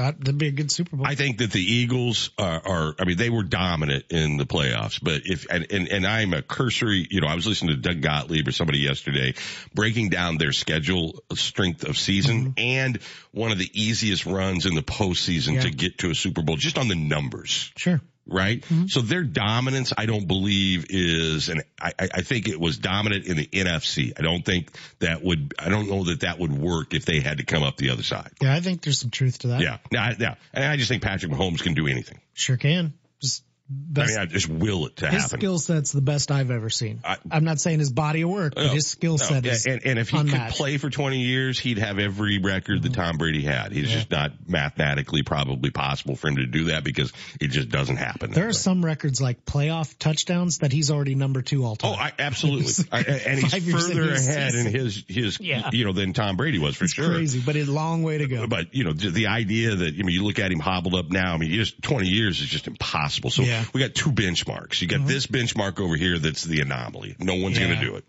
[0.00, 1.06] That'd be a good Super Bowl.
[1.06, 4.98] I think that the Eagles are, are, I mean, they were dominant in the playoffs,
[5.02, 8.00] but if, and, and, and I'm a cursory, you know, I was listening to Doug
[8.00, 9.34] Gottlieb or somebody yesterday
[9.74, 12.52] breaking down their schedule strength of season mm-hmm.
[12.56, 13.00] and
[13.32, 15.62] one of the easiest runs in the postseason yeah.
[15.62, 17.72] to get to a Super Bowl just on the numbers.
[17.76, 18.62] Sure right?
[18.62, 18.86] Mm-hmm.
[18.88, 23.36] So their dominance, I don't believe is, and I, I think it was dominant in
[23.36, 24.12] the NFC.
[24.18, 27.38] I don't think that would, I don't know that that would work if they had
[27.38, 28.30] to come up the other side.
[28.40, 29.60] Yeah, I think there's some truth to that.
[29.60, 30.34] Yeah, yeah, yeah.
[30.52, 32.20] And I just think Patrick Mahomes can do anything.
[32.34, 32.94] Sure can.
[33.20, 35.22] Just Best, I mean, I just will it to his happen.
[35.22, 37.00] His skill set's the best I've ever seen.
[37.04, 39.64] I, am not saying his body of work, but no, his skill set no, is
[39.64, 40.56] and, and, if he unmatched.
[40.56, 43.00] could play for 20 years, he'd have every record that mm-hmm.
[43.00, 43.70] Tom Brady had.
[43.70, 43.94] He's yeah.
[43.94, 48.32] just not mathematically probably possible for him to do that because it just doesn't happen.
[48.32, 48.52] There are way.
[48.52, 51.92] some records like playoff touchdowns that he's already number two all time.
[51.92, 52.72] Oh, I, absolutely.
[52.92, 55.70] I, and he's further ahead in his, his, yeah.
[55.72, 57.08] you know, than Tom Brady was for it's sure.
[57.08, 58.48] crazy, but it's a long way to go.
[58.48, 61.34] But, you know, the idea that, you know, you look at him hobbled up now,
[61.34, 63.30] I mean, just 20 years is just impossible.
[63.30, 63.59] So yeah.
[63.72, 64.80] We got two benchmarks.
[64.80, 65.08] You got mm-hmm.
[65.08, 67.16] this benchmark over here that's the anomaly.
[67.18, 67.66] No one's yeah.
[67.66, 68.04] going to do it.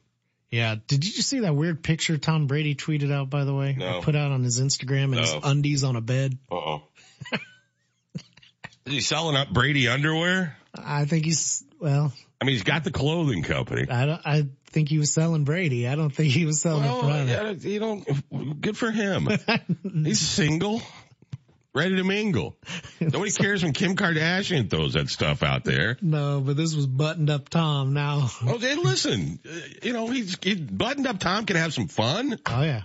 [0.49, 0.75] Yeah.
[0.87, 3.75] Did you see that weird picture Tom Brady tweeted out, by the way?
[3.77, 4.01] No.
[4.01, 5.21] Put out on his Instagram and no.
[5.21, 6.37] his undies on a bed.
[6.51, 6.83] Uh oh.
[8.85, 10.57] Is he selling up Brady underwear?
[10.75, 12.11] I think he's, well.
[12.41, 13.87] I mean, he's got the clothing company.
[13.89, 15.87] I don't, I think he was selling Brady.
[15.87, 18.03] I don't think he was selling well, it for yeah, You know,
[18.59, 19.29] good for him.
[19.83, 20.81] he's single
[21.73, 22.57] ready to mingle.
[22.99, 25.97] Nobody cares when Kim Kardashian throws that stuff out there.
[26.01, 28.29] No, but this was buttoned up Tom now.
[28.43, 32.39] Oh, hey, listen, uh, you know, he's he, buttoned up Tom can have some fun.
[32.45, 32.83] Oh yeah.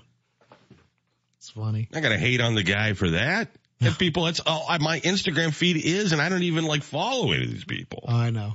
[1.38, 1.88] It's funny.
[1.94, 3.48] I gotta hate on the guy for that.
[3.80, 7.44] And people, that's all my Instagram feed is, and I don't even like follow any
[7.44, 8.04] of these people.
[8.08, 8.54] Oh, I know.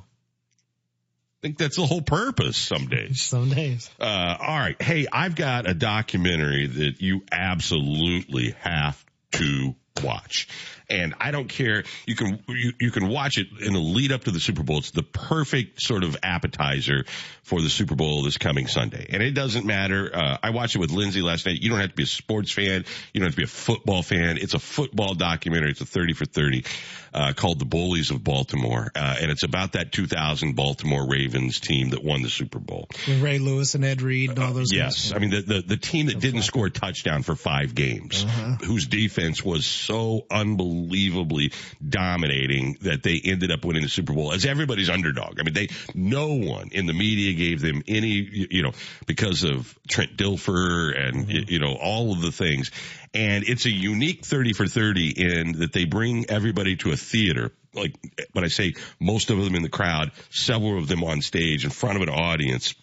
[1.41, 3.22] I think that's the whole purpose some days.
[3.24, 3.89] some days.
[4.00, 4.80] Uh, all right.
[4.80, 10.47] Hey, I've got a documentary that you absolutely have to watch.
[10.89, 11.84] And I don't care.
[12.06, 14.80] You can, you, you can watch it in the lead up to the Super Bowl.
[14.80, 17.06] It's the perfect sort of appetizer
[17.43, 19.08] for the Super Bowl this coming Sunday.
[19.10, 20.10] And it doesn't matter.
[20.13, 21.62] Uh, I watched it with Lindsay last night.
[21.62, 22.86] You don't have to be a sports fan.
[23.13, 24.38] You don't have to be a football fan.
[24.38, 25.71] It's a football documentary.
[25.71, 26.65] It's a 30 for 30
[27.13, 28.91] uh, called The Bullies of Baltimore.
[28.95, 32.88] Uh, and it's about that 2000 Baltimore Ravens team that won the Super Bowl.
[33.08, 35.12] With Ray Lewis and Ed Reed and all those uh, Yes.
[35.13, 38.56] I mean, the, the, the team that didn't score a touchdown for five games, uh-huh.
[38.65, 41.52] whose defense was so unbelievably
[41.88, 45.39] dominating that they ended up winning the Super Bowl as everybody's underdog.
[45.39, 48.71] I mean, they, no one in the media gave them any, you know,
[49.06, 51.50] because of Trent Dilfer and, mm-hmm.
[51.52, 52.71] you know, all of the things.
[53.13, 57.52] And it's a unique 30 for 30 in that they bring everybody to a theater.
[57.74, 57.95] Like,
[58.32, 61.71] when I say most of them in the crowd, several of them on stage in
[61.71, 62.74] front of an audience.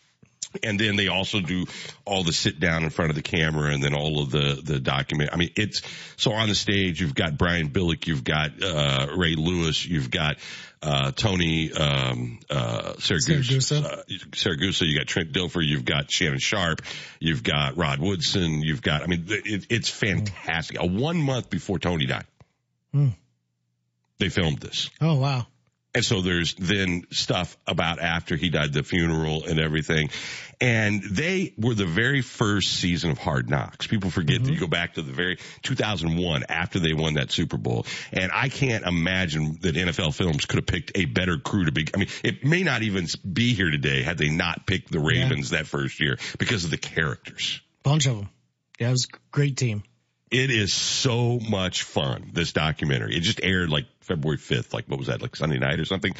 [0.62, 1.66] And then they also do
[2.06, 4.80] all the sit down in front of the camera and then all of the, the
[4.80, 5.30] document.
[5.32, 5.82] I mean, it's,
[6.16, 10.36] so on the stage, you've got Brian Billick, you've got, uh, Ray Lewis, you've got,
[10.82, 13.84] uh, Tony, um, uh, Siragusa.
[13.84, 16.82] Uh, Siragusa, you got Trent Dilfer, you've got Shannon Sharpe.
[17.20, 20.80] you've got Rod Woodson, you've got, I mean, it, it's fantastic.
[20.80, 22.26] A one month before Tony died.
[22.94, 23.14] Mm.
[24.18, 24.90] They filmed this.
[25.00, 25.46] Oh, wow.
[25.94, 30.10] And so there's then stuff about after he died, the funeral and everything.
[30.60, 33.86] And they were the very first season of Hard Knocks.
[33.86, 34.46] People forget mm-hmm.
[34.46, 37.86] that you go back to the very 2001 after they won that Super Bowl.
[38.12, 41.86] And I can't imagine that NFL Films could have picked a better crew to be.
[41.94, 45.52] I mean, it may not even be here today had they not picked the Ravens
[45.52, 45.58] yeah.
[45.58, 47.60] that first year because of the characters.
[47.84, 48.28] Bunch of them.
[48.80, 49.84] Yeah, it was a great team.
[50.30, 53.16] It is so much fun, this documentary.
[53.16, 56.14] It just aired like February 5th, like what was that, like Sunday night or something?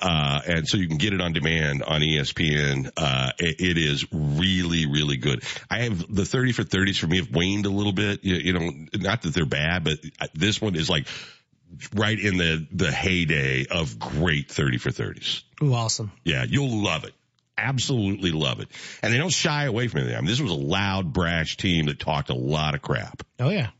[0.00, 2.90] Uh, and so you can get it on demand on ESPN.
[2.96, 5.42] Uh, it, it is really, really good.
[5.70, 8.24] I have the 30 for 30s for me have waned a little bit.
[8.24, 9.98] You, you know, not that they're bad, but
[10.34, 11.06] this one is like
[11.94, 15.42] right in the, the heyday of great 30 for 30s.
[15.62, 16.12] Ooh, awesome.
[16.24, 17.14] Yeah, you'll love it
[17.58, 18.68] absolutely love it.
[19.02, 20.16] And they don't shy away from anything.
[20.16, 23.22] I mean, this was a loud, brash team that talked a lot of crap.
[23.40, 23.70] Oh yeah.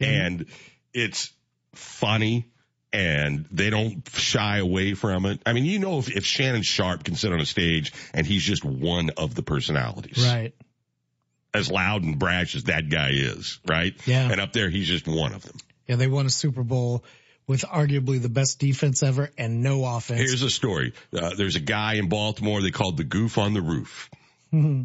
[0.00, 0.46] And
[0.94, 1.32] it's
[1.74, 2.46] funny
[2.92, 5.40] and they don't shy away from it.
[5.44, 8.42] I mean, you know, if, if Shannon Sharpe can sit on a stage and he's
[8.42, 10.26] just one of the personalities.
[10.26, 10.54] Right.
[11.54, 13.94] As loud and brash as that guy is, right?
[14.06, 14.30] Yeah.
[14.30, 15.56] And up there, he's just one of them.
[15.86, 17.04] Yeah, they won a Super Bowl
[17.46, 20.20] with arguably the best defense ever and no offense.
[20.20, 20.92] Here's a story.
[21.12, 24.10] Uh, there's a guy in Baltimore they called the goof on the roof.
[24.52, 24.84] Mm-hmm.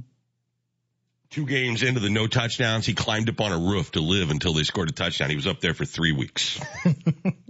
[1.29, 4.53] Two games into the no touchdowns, he climbed up on a roof to live until
[4.53, 5.29] they scored a touchdown.
[5.29, 6.59] He was up there for three weeks.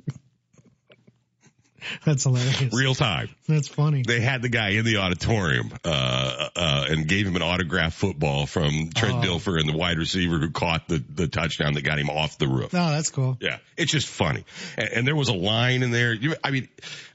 [2.06, 2.74] That's hilarious.
[2.74, 3.30] Real time.
[3.48, 4.04] That's funny.
[4.06, 8.46] They had the guy in the auditorium, uh, uh, and gave him an autographed football
[8.46, 9.22] from Trent Oh.
[9.22, 12.48] Dilfer and the wide receiver who caught the, the touchdown that got him off the
[12.48, 12.74] roof.
[12.74, 13.38] Oh, that's cool.
[13.39, 14.46] Yeah, it's just funny,
[14.78, 16.13] and, and there was a line in there.
[16.13, 16.67] You, I mean,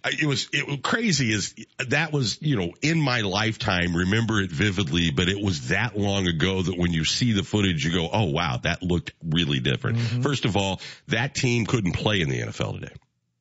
[0.04, 1.32] it was it was crazy.
[1.32, 1.54] Is
[1.88, 6.26] that was you know in my lifetime, remember it vividly, but it was that long
[6.26, 9.98] ago that when you see the footage, you go, oh wow, that looked really different.
[9.98, 12.92] First of all, that team couldn't play in the NFL today,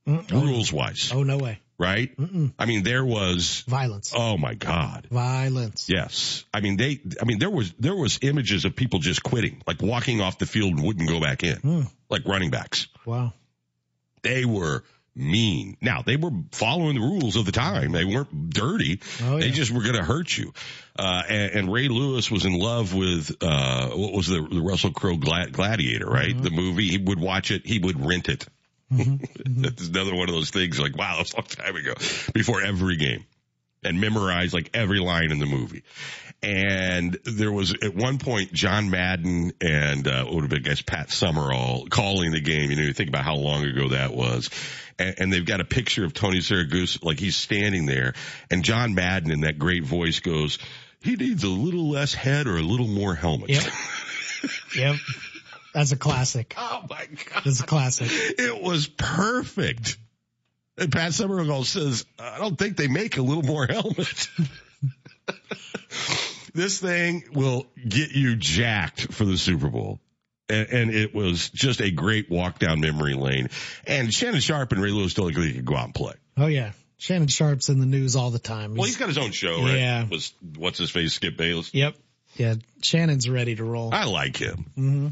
[0.07, 1.59] rules wise, Oh, no way.
[1.77, 2.09] right?
[2.57, 4.13] I mean, there was Violence.
[4.15, 5.07] oh my god.
[5.11, 5.87] Violence.
[5.89, 6.45] Yes.
[6.53, 9.81] I mean, they, I mean, there was, there was images of people just quitting, like
[9.81, 11.81] walking off the field and wouldn't go back in, Hmm.
[12.09, 12.87] like running backs.
[13.05, 13.33] Wow.
[14.23, 14.83] They were
[15.15, 15.77] mean.
[15.81, 17.91] Now they were following the rules of the time.
[17.91, 18.99] They weren't dirty.
[19.23, 19.39] Oh, yeah.
[19.41, 20.53] They just were going to hurt you.
[20.97, 24.91] Uh, and, and Ray Lewis was in love with, uh, what was the, the Russell
[24.91, 26.29] Crowe Gla- Gladiator, right?
[26.33, 26.43] Mm-hmm.
[26.43, 26.87] The movie.
[26.89, 27.65] He would watch it.
[27.65, 28.45] He would rent it.
[29.45, 31.93] That's another one of those things like, wow, that's a long time ago
[32.33, 33.25] before every game
[33.83, 35.83] and memorize like every line in the movie.
[36.43, 40.69] And there was at one point John Madden and uh, what would have been I
[40.69, 42.69] guess Pat Summerall calling the game.
[42.69, 44.49] You know, you think about how long ago that was,
[44.99, 48.13] and, and they've got a picture of Tony Siragusa like he's standing there,
[48.51, 50.59] and John Madden in that great voice goes,
[51.01, 53.63] "He needs a little less head or a little more helmet." Yep.
[54.75, 54.95] Yep.
[55.73, 56.55] That's a classic.
[56.57, 58.07] oh my god, That's a classic.
[58.11, 59.97] it was perfect.
[60.79, 64.27] And Pat Summerall says, I don't think they make a little more helmet.
[66.53, 69.99] this thing will get you jacked for the Super Bowl.
[70.49, 73.49] And, and it was just a great walk down memory lane.
[73.85, 76.13] And Shannon Sharpe and Ray Lewis still they could go out and play.
[76.37, 76.71] Oh yeah.
[76.97, 78.73] Shannon Sharpe's in the news all the time.
[78.75, 79.75] Well, he's got his own show, right?
[79.77, 80.05] Yeah.
[80.09, 81.73] Was what's his face, Skip Bayless?
[81.73, 81.95] Yep.
[82.35, 82.55] Yeah.
[82.81, 83.89] Shannon's ready to roll.
[83.93, 84.65] I like him.
[84.75, 85.07] hmm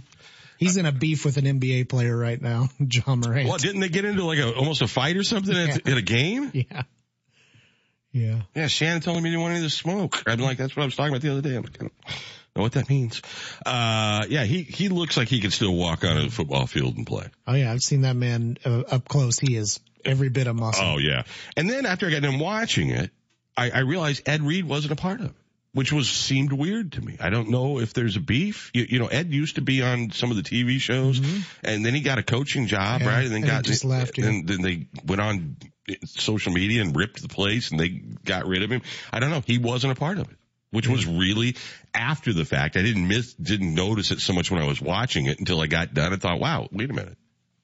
[0.57, 3.47] He's in a beef with an NBA player right now, Ja Morant.
[3.47, 6.01] Well, didn't they get into like a almost a fight or something at, at a
[6.01, 6.51] game?
[6.53, 6.83] Yeah.
[8.11, 8.41] Yeah.
[8.55, 10.23] Yeah, Shannon told me he didn't want any of the smoke.
[10.25, 11.55] I'm like, that's what I was talking about the other day.
[11.57, 11.91] I'm like, I don't
[12.55, 13.21] know what that means.
[13.65, 17.05] Uh, yeah, he, he looks like he could still walk on a football field and
[17.05, 17.27] play.
[17.45, 17.73] Oh yeah.
[17.73, 19.37] I've seen that man uh, up close.
[19.37, 20.85] He is every bit of muscle.
[20.85, 21.23] Oh yeah.
[21.57, 23.11] And then after I got done watching it,
[23.57, 25.35] I, I realized Ed Reed wasn't a part of it.
[25.75, 27.17] Which was seemed weird to me.
[27.19, 28.71] I don't know if there's a beef.
[28.73, 31.19] You, you know, Ed used to be on some of the TV shows,
[31.63, 33.09] and then he got a coaching job, Mm-hmm.
[33.09, 33.23] Yeah, right?
[33.25, 34.27] And then and got just left, yeah.
[34.27, 35.57] And then they went on
[36.05, 38.83] social media and ripped the place, and they got rid of him.
[39.11, 39.43] I don't know.
[39.45, 40.37] He wasn't a part of it,
[40.71, 41.57] which was really
[41.93, 42.77] after the fact.
[42.77, 45.67] I didn't miss, didn't notice it so much when I was watching it until I
[45.67, 47.17] got done and thought, wow, wait a minute.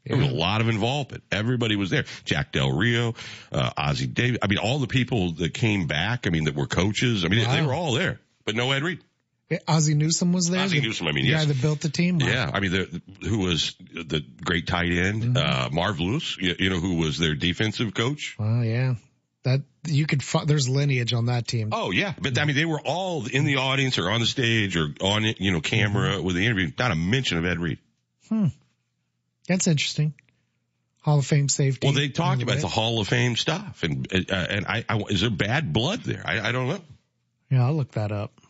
[0.05, 1.23] There was a lot of involvement.
[1.31, 2.05] Everybody was there.
[2.25, 3.13] Jack Del Rio,
[3.51, 4.39] uh, Ozzie Davis.
[4.41, 6.25] I mean, all the people that came back.
[6.25, 7.23] I mean, that were coaches.
[7.23, 7.67] I mean, they Wow.
[7.67, 8.99] were all there, but no Ed Reed.
[9.49, 10.61] Yeah, Ozzie Newsome was there.
[10.61, 11.45] Ozzie the- Newsome, I mean, the yes.
[11.45, 12.19] guy that built the team.
[12.19, 12.27] Wow.
[12.27, 16.69] Yeah, I mean, the, who was the great tight end, uh, Marv Lewis, you, you
[16.69, 18.37] know, who was their defensive coach.
[18.39, 18.95] Oh yeah.
[19.43, 20.21] That you could.
[20.45, 21.69] There's lineage on that team.
[21.73, 24.77] Oh yeah, but I mean, they were all in the audience or on the stage
[24.77, 26.71] or on, you know, camera with the interview.
[26.77, 27.79] Not a mention of Ed Reed.
[28.29, 28.47] Hmm.
[29.47, 30.13] That's interesting.
[31.01, 31.87] Hall of Fame safety.
[31.87, 32.67] Well, they talked about the.
[32.67, 36.21] Hall of Fame stuff, and uh, and I, I is there bad blood there?
[36.25, 36.81] I, I don't know.
[37.49, 38.40] Yeah, I'll look that up.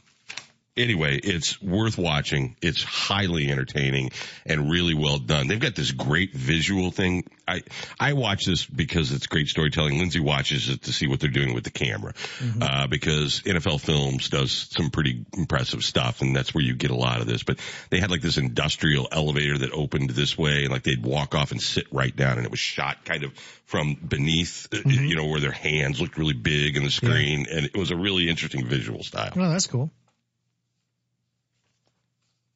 [0.78, 2.56] Anyway, it's worth watching.
[2.62, 4.12] It's highly entertaining
[4.46, 5.48] and really well done.
[5.48, 7.30] They've got this great visual thing.
[7.48, 7.62] I,
[8.00, 9.98] I watch this because it's great storytelling.
[9.98, 12.14] Lindsay watches it to see what they're doing with the camera,
[12.62, 16.96] uh, because NFL Films does some pretty impressive stuff and that's where you get a
[16.96, 17.44] lot of this.
[17.44, 21.36] But they had like this industrial elevator that opened this way and like they'd walk
[21.36, 23.34] off and sit right down and it was shot kind of
[23.66, 27.66] from beneath, uh, you know, where their hands looked really big in the screen and
[27.66, 29.32] it was a really interesting visual style.
[29.36, 29.92] Oh, that's cool.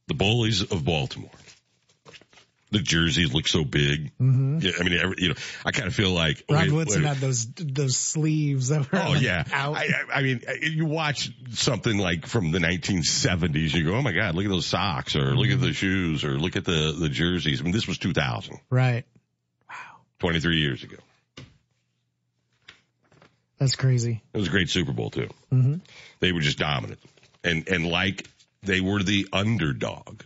[0.07, 1.29] The bullies of Baltimore.
[2.71, 4.11] The jerseys look so big.
[4.17, 4.61] Mhm.
[4.61, 7.07] Yeah, I mean, every, you know, I kind of feel like Rod wait- Woodson wait-
[7.07, 9.75] had those those sleeves that were Oh like, yeah, out.
[9.77, 14.35] I, I mean, you watch something like from the 1970s, you go, oh my god,
[14.35, 17.61] look at those socks, or look at the shoes, or look at the the jerseys.
[17.61, 19.05] I mean, this was 2000, right.
[19.69, 19.75] Wow,
[20.19, 20.97] 23 years ago.
[23.57, 24.21] That's crazy.
[24.33, 25.29] It was a great Super Bowl too.
[25.49, 25.75] hmm
[26.19, 26.99] They were just dominant,
[27.43, 28.27] and and like
[28.65, 30.23] they were the underdog.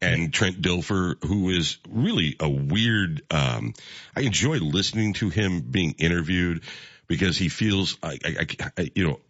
[0.00, 3.74] And Trent Dilfer, who is really a weird, um,
[4.14, 6.62] I enjoy listening to him being interviewed
[7.08, 8.46] because he feels, I, I,
[8.78, 9.20] I, you know,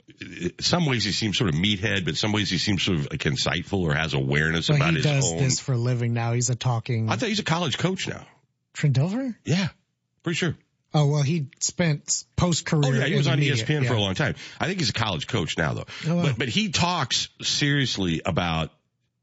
[0.61, 3.21] some ways he seems sort of meathead, but some ways he seems sort of like
[3.21, 6.33] insightful or has awareness But about he his does this for a living now.
[6.33, 7.09] He's a talking.
[7.09, 8.27] I thought he's a college coach now.
[8.75, 9.37] Trent Dilfer?
[9.45, 9.69] Yeah,
[10.23, 10.57] pretty sure.
[10.94, 12.94] Oh well, he spent post career.
[12.94, 14.35] Oh yeah, he was on ESPN for a long time.
[14.59, 15.87] I think he's a college coach now though.
[16.07, 16.22] Oh, wow.
[16.22, 18.70] But but he talks seriously about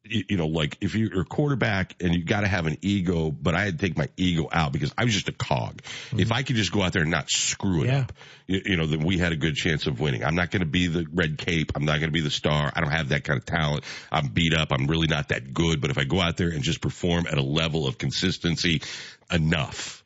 [0.07, 3.31] you, you know, like if you're a quarterback and you got to have an ego,
[3.31, 5.81] but I had to take my ego out because I was just a cog.
[5.81, 6.19] Mm-hmm.
[6.19, 7.99] If I could just go out there and not screw it yeah.
[8.01, 8.13] up,
[8.47, 10.23] you, you, know, then we had a good chance of winning.
[10.23, 11.71] I'm not going to be the red cape.
[11.75, 12.71] I'm not going to be the star.
[12.75, 13.83] I don't have that kind of talent.
[14.11, 14.71] I'm beat up.
[14.71, 15.81] I'm really not that good.
[15.81, 18.81] But if I go out there and just perform at a level of consistency
[19.31, 20.03] enough,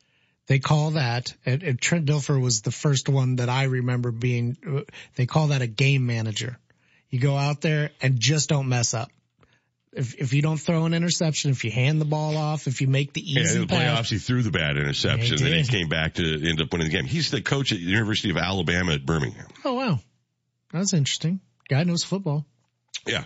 [0.50, 4.56] they call that, and, and Trent Dilfer was the first one that I remember being,
[4.68, 4.80] uh,
[5.14, 6.58] they call that a game manager.
[7.08, 9.12] You go out there and just don't mess up.
[9.92, 12.88] If, if you don't throw an interception, if you hand the ball off, if you
[12.88, 15.54] make the easy yeah, in the pass, playoffs he threw the bad interception, yeah, and
[15.54, 17.04] then he came back to end up winning the game.
[17.04, 19.46] He's the coach at the University of Alabama at Birmingham.
[19.64, 20.00] Oh wow,
[20.72, 21.38] that's interesting.
[21.68, 22.44] Guy knows football.
[23.06, 23.22] Yeah,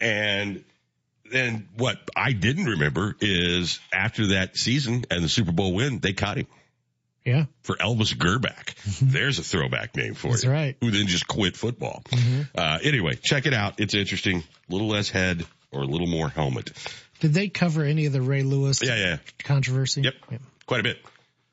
[0.00, 0.64] and
[1.30, 6.14] then what I didn't remember is after that season and the Super Bowl win, they
[6.14, 6.46] caught him.
[7.24, 7.44] Yeah.
[7.62, 8.74] For Elvis Grbac.
[8.74, 9.10] Mm-hmm.
[9.10, 10.50] There's a throwback name for That's you.
[10.50, 10.76] right.
[10.80, 12.02] Who then just quit football.
[12.10, 12.42] Mm-hmm.
[12.54, 13.78] Uh, anyway, check it out.
[13.78, 14.38] It's interesting.
[14.38, 16.72] A little less head or a little more helmet.
[17.20, 19.16] Did they cover any of the Ray Lewis yeah, yeah.
[19.44, 20.02] controversy?
[20.02, 20.14] Yep.
[20.30, 20.40] yep.
[20.66, 20.98] Quite a bit.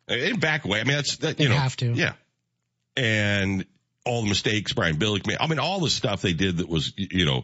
[0.07, 0.80] In back way.
[0.80, 1.59] I mean, that's, that, you they know.
[1.59, 1.93] have to.
[1.93, 2.13] Yeah.
[2.97, 3.65] And
[4.05, 5.38] all the mistakes Brian Billick made.
[5.39, 7.43] I mean, all the stuff they did that was, you know,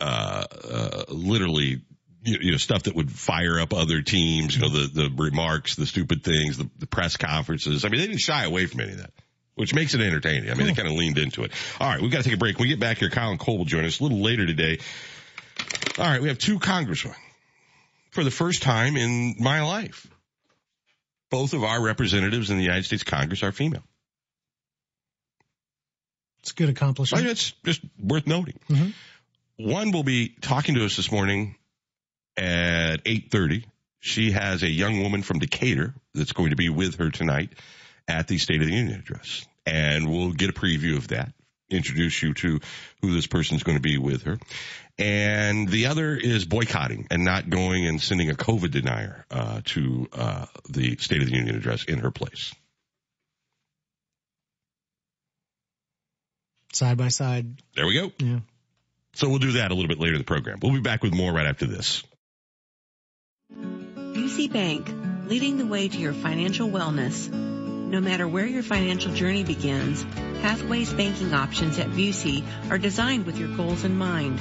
[0.00, 1.82] uh, uh, literally
[2.24, 5.86] you know, stuff that would fire up other teams, you know, the, the remarks, the
[5.86, 7.84] stupid things, the, the press conferences.
[7.84, 9.10] I mean, they didn't shy away from any of that,
[9.54, 10.50] which makes it entertaining.
[10.50, 10.66] I mean, cool.
[10.66, 11.52] they kind of leaned into it.
[11.80, 12.00] All right.
[12.00, 12.58] We've got to take a break.
[12.58, 14.78] When we get back here, Colin Cole will join us a little later today.
[15.98, 16.22] All right.
[16.22, 17.14] We have two congressmen
[18.10, 20.06] for the first time in my life.
[21.30, 23.82] Both of our representatives in the United States Congress are female.
[26.40, 27.20] It's a good accomplishment.
[27.20, 28.58] I mean, It's just worth noting.
[28.68, 29.70] Mm-hmm.
[29.70, 31.56] One will be talking to us this morning
[32.36, 33.64] at 8.30.
[34.00, 37.52] She has a young woman from Decatur that's going to be with her tonight
[38.08, 39.46] at the State of the Union address.
[39.64, 41.32] And we'll get a preview of that,
[41.70, 42.60] introduce you to
[43.00, 44.38] who this person's going to be with her.
[44.98, 50.08] And the other is boycotting and not going and sending a COVID denier uh, to
[50.12, 52.52] uh, the State of the Union address in her place.
[56.72, 57.62] Side by side.
[57.76, 58.12] There we go.
[58.18, 58.40] Yeah.
[59.14, 60.58] So we'll do that a little bit later in the program.
[60.62, 62.02] We'll be back with more right after this.
[64.50, 64.90] Bank,
[65.26, 67.30] leading the way to your financial wellness.
[67.30, 70.04] No matter where your financial journey begins,
[70.40, 74.38] Pathways banking options at Busey are designed with your goals in mind.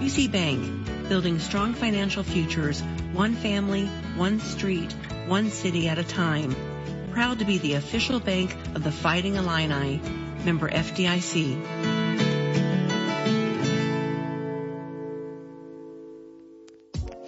[0.00, 2.82] Busey Bank, building strong financial futures,
[3.12, 3.86] one family,
[4.16, 4.92] one street,
[5.26, 6.54] one city at a time.
[7.12, 10.00] Proud to be the official bank of the Fighting Illini.
[10.44, 12.27] Member FDIC.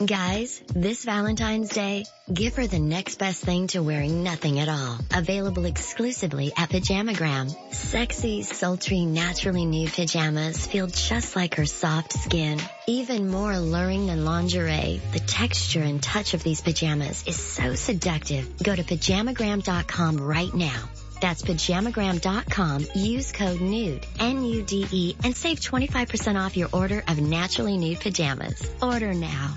[0.05, 4.99] Guys, this Valentine's Day, give her the next best thing to wearing nothing at all.
[5.15, 7.55] Available exclusively at Pajamagram.
[7.75, 12.59] Sexy, sultry, naturally nude pajamas feel just like her soft skin.
[12.87, 18.57] Even more alluring than lingerie, the texture and touch of these pajamas is so seductive.
[18.63, 20.89] Go to pajamagram.com right now.
[21.21, 22.87] That's pajamagram.com.
[22.95, 28.67] Use code NUDE, N-U-D-E, and save 25% off your order of naturally nude pajamas.
[28.81, 29.57] Order now.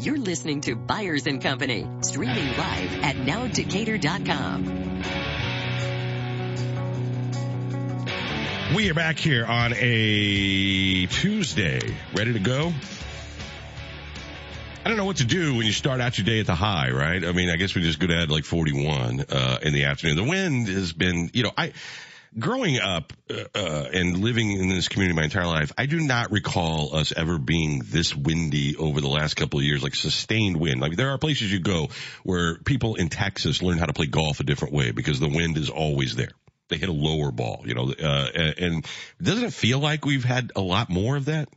[0.00, 5.04] You're listening to Byers and Company, streaming live at nowdecatur.com.
[8.74, 11.80] We are back here on a Tuesday.
[12.14, 12.72] Ready to go?
[14.86, 16.90] I don't know what to do when you start out your day at the high,
[16.90, 17.22] right?
[17.22, 20.16] I mean, I guess we just go to like 41, uh, in the afternoon.
[20.16, 21.74] The wind has been, you know, I,
[22.38, 26.30] growing up uh, uh, and living in this community my entire life, I do not
[26.30, 30.80] recall us ever being this windy over the last couple of years, like sustained wind.
[30.80, 31.88] Like there are places you go
[32.22, 35.56] where people in Texas learn how to play golf a different way because the wind
[35.56, 36.30] is always there.
[36.68, 38.86] They hit a lower ball, you know, uh, and
[39.20, 41.48] doesn't it feel like we've had a lot more of that?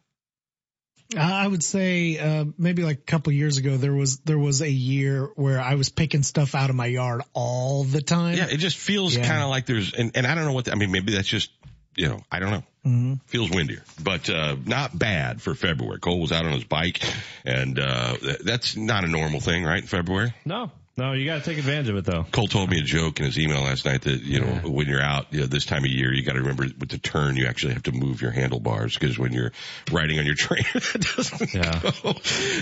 [1.18, 4.70] I would say uh, maybe like a couple years ago there was there was a
[4.70, 8.38] year where I was picking stuff out of my yard all the time.
[8.38, 9.28] Yeah, it just feels yeah.
[9.28, 10.92] kind of like there's and, and I don't know what the, I mean.
[10.92, 11.52] Maybe that's just
[11.96, 12.64] you know I don't know.
[12.86, 13.14] Mm-hmm.
[13.28, 16.00] Feels windier, but uh, not bad for February.
[16.00, 17.02] Cole was out on his bike,
[17.46, 19.82] and uh, that's not a normal thing, right?
[19.82, 20.34] In February.
[20.44, 22.26] No, no, you got to take advantage of it though.
[22.32, 24.70] Cole told me a joke in his email last night that, you know, yeah.
[24.70, 27.00] when you're out you know, this time of year, you got to remember with the
[27.00, 29.52] turn, you actually have to move your handlebars because when you're
[29.92, 31.82] riding on your train, it doesn't yeah.
[31.82, 32.14] go.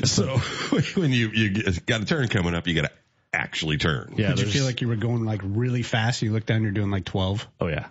[0.06, 0.38] So
[1.00, 2.92] when you, you got a turn coming up, you got to
[3.34, 4.16] actually turn.
[4.18, 4.30] Yeah.
[4.30, 6.22] Did you feel like you were going like really fast?
[6.22, 7.48] You look down, you're doing like 12.
[7.60, 7.88] Oh yeah.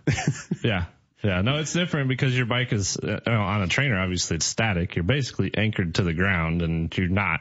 [0.65, 0.87] yeah.
[1.23, 3.99] Yeah, no, it's different because your bike is uh, on a trainer.
[3.99, 4.97] Obviously, it's static.
[4.97, 7.41] You're basically anchored to the ground, and you're not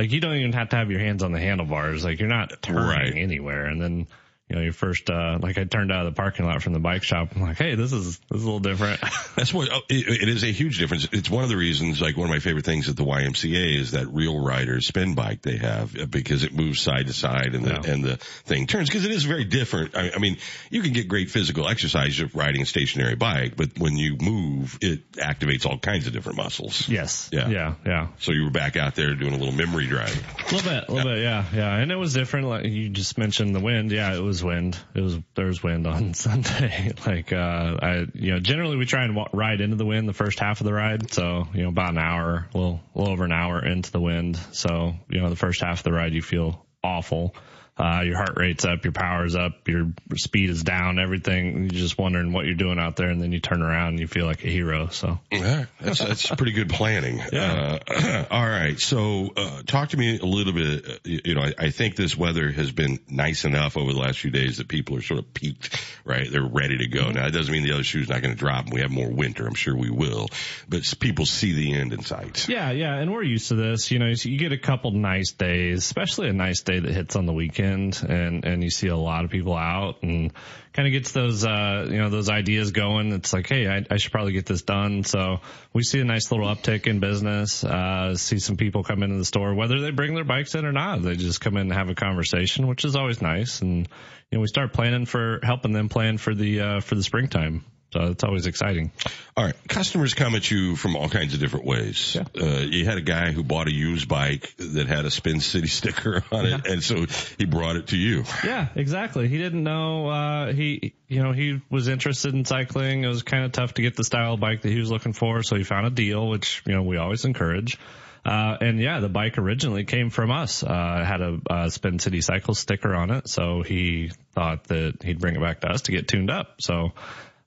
[0.00, 2.02] like you don't even have to have your hands on the handlebars.
[2.04, 3.12] Like you're not turning right.
[3.14, 3.66] anywhere.
[3.66, 4.06] And then
[4.50, 6.80] you know, your first, uh, like I turned out of the parking lot from the
[6.80, 7.28] bike shop.
[7.36, 9.00] I'm like, Hey, this is, this is a little different.
[9.36, 11.06] That's what, oh, it, it is a huge difference.
[11.12, 13.92] It's one of the reasons, like one of my favorite things at the YMCA is
[13.92, 17.64] that real riders spin bike they have uh, because it moves side to side and
[17.64, 17.92] the, yeah.
[17.92, 19.96] and the thing turns because it is very different.
[19.96, 20.36] I, I, mean,
[20.68, 24.78] you can get great physical exercise of riding a stationary bike, but when you move,
[24.82, 26.88] it activates all kinds of different muscles.
[26.88, 27.30] Yes.
[27.32, 27.48] Yeah.
[27.48, 27.74] Yeah.
[27.86, 28.08] Yeah.
[28.18, 30.16] So you were back out there doing a little memory drive.
[30.40, 31.42] A little bit, a little yeah.
[31.42, 31.54] bit.
[31.54, 31.70] Yeah.
[31.70, 31.76] Yeah.
[31.76, 32.48] And it was different.
[32.48, 33.92] Like you just mentioned the wind.
[33.92, 34.12] Yeah.
[34.12, 34.78] It was wind.
[34.94, 36.92] It was there was wind on Sunday.
[37.06, 40.38] like uh, I, you know, generally we try and ride into the wind the first
[40.38, 41.12] half of the ride.
[41.12, 44.00] So you know, about an hour, a little, a little over an hour into the
[44.00, 44.38] wind.
[44.52, 47.34] So you know, the first half of the ride you feel awful
[47.80, 51.62] uh, your heart rate's up, your power's up, your speed is down, everything.
[51.62, 54.06] You're just wondering what you're doing out there, and then you turn around and you
[54.06, 54.88] feel like a hero.
[54.88, 57.22] So yeah, that's that's pretty good planning.
[57.32, 57.78] Yeah.
[57.88, 58.78] Uh, all right.
[58.78, 60.84] So uh, talk to me a little bit.
[60.84, 64.18] Uh, you know, I, I, think this weather has been nice enough over the last
[64.18, 66.28] few days that people are sort of peaked, right?
[66.30, 67.10] They're ready to go.
[67.10, 69.08] Now, it doesn't mean the other shoe's not going to drop, and we have more
[69.08, 69.46] winter.
[69.46, 70.28] I'm sure we will,
[70.68, 72.48] but people see the end in sight.
[72.48, 73.92] Yeah, yeah, and we're used to this.
[73.92, 77.26] You know, you get a couple nice days, especially a nice day that hits on
[77.26, 80.32] the weekend and, and you see a lot of people out and
[80.72, 83.12] kind of gets those, uh, you know, those ideas going.
[83.12, 85.04] It's like, Hey, I, I, should probably get this done.
[85.04, 85.40] So
[85.72, 89.24] we see a nice little uptick in business, uh, see some people come into the
[89.24, 91.02] store, whether they bring their bikes in or not.
[91.02, 93.60] They just come in and have a conversation, which is always nice.
[93.60, 93.88] And,
[94.30, 97.64] you know, we start planning for helping them plan for the, uh, for the springtime.
[97.92, 98.92] So it's always exciting.
[99.36, 99.54] All right.
[99.68, 102.14] Customers come at you from all kinds of different ways.
[102.14, 102.24] Yeah.
[102.40, 105.66] Uh, you had a guy who bought a used bike that had a Spin City
[105.68, 106.50] sticker on it.
[106.50, 106.72] Yeah.
[106.72, 108.24] And so he brought it to you.
[108.44, 109.26] Yeah, exactly.
[109.28, 113.02] He didn't know, uh, he, you know, he was interested in cycling.
[113.02, 115.42] It was kind of tough to get the style bike that he was looking for.
[115.42, 117.76] So he found a deal, which, you know, we always encourage.
[118.24, 120.62] Uh, and yeah, the bike originally came from us.
[120.62, 123.28] Uh, had a, a Spin City Cycle sticker on it.
[123.28, 126.60] So he thought that he'd bring it back to us to get tuned up.
[126.60, 126.92] So,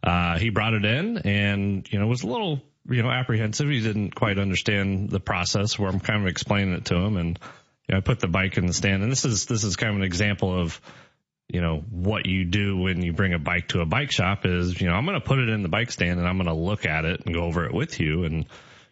[0.03, 3.69] uh, he brought it in and, you know, was a little, you know, apprehensive.
[3.69, 7.15] He didn't quite understand the process where I'm kind of explaining it to him.
[7.15, 7.39] And,
[7.87, 9.91] you know, I put the bike in the stand and this is, this is kind
[9.91, 10.79] of an example of,
[11.47, 14.79] you know, what you do when you bring a bike to a bike shop is,
[14.79, 16.53] you know, I'm going to put it in the bike stand and I'm going to
[16.53, 18.25] look at it and go over it with you.
[18.25, 18.45] And,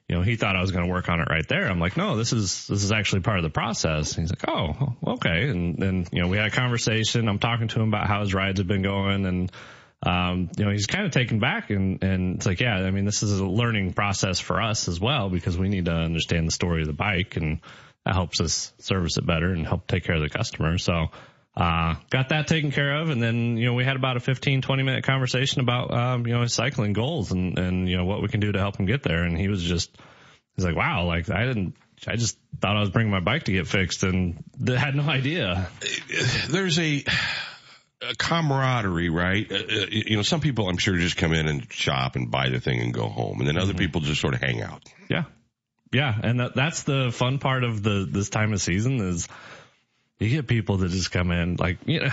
[0.08, 1.68] you know, he thought I was going to work on it right there.
[1.68, 4.16] I'm like, no, this is, this is actually part of the process.
[4.16, 5.50] And he's like, oh, okay.
[5.50, 7.28] And then, you know, we had a conversation.
[7.28, 9.52] I'm talking to him about how his rides have been going and,
[10.04, 13.06] um, you know, he's kind of taken back and, and it's like, yeah, I mean,
[13.06, 16.52] this is a learning process for us as well because we need to understand the
[16.52, 17.60] story of the bike and
[18.06, 20.80] that helps us service it better and help take care of the customer.
[20.80, 21.08] So,
[21.56, 23.10] uh, got that taken care of.
[23.10, 26.34] And then, you know, we had about a 15, 20 minute conversation about, um, you
[26.34, 28.86] know, his cycling goals and, and, you know, what we can do to help him
[28.86, 29.24] get there.
[29.24, 29.96] And he was just,
[30.56, 31.76] he's like, wow, like I didn't,
[32.08, 35.70] I just thought I was bringing my bike to get fixed and had no idea.
[36.50, 37.04] There's a,
[38.02, 39.50] a camaraderie, right?
[39.52, 42.50] Uh, uh, you know, some people I'm sure just come in and shop and buy
[42.50, 43.80] the thing and go home, and then other mm-hmm.
[43.80, 44.84] people just sort of hang out.
[45.10, 45.24] Yeah,
[45.92, 49.28] yeah, and that, that's the fun part of the this time of season is
[50.20, 52.10] you get people that just come in like you know.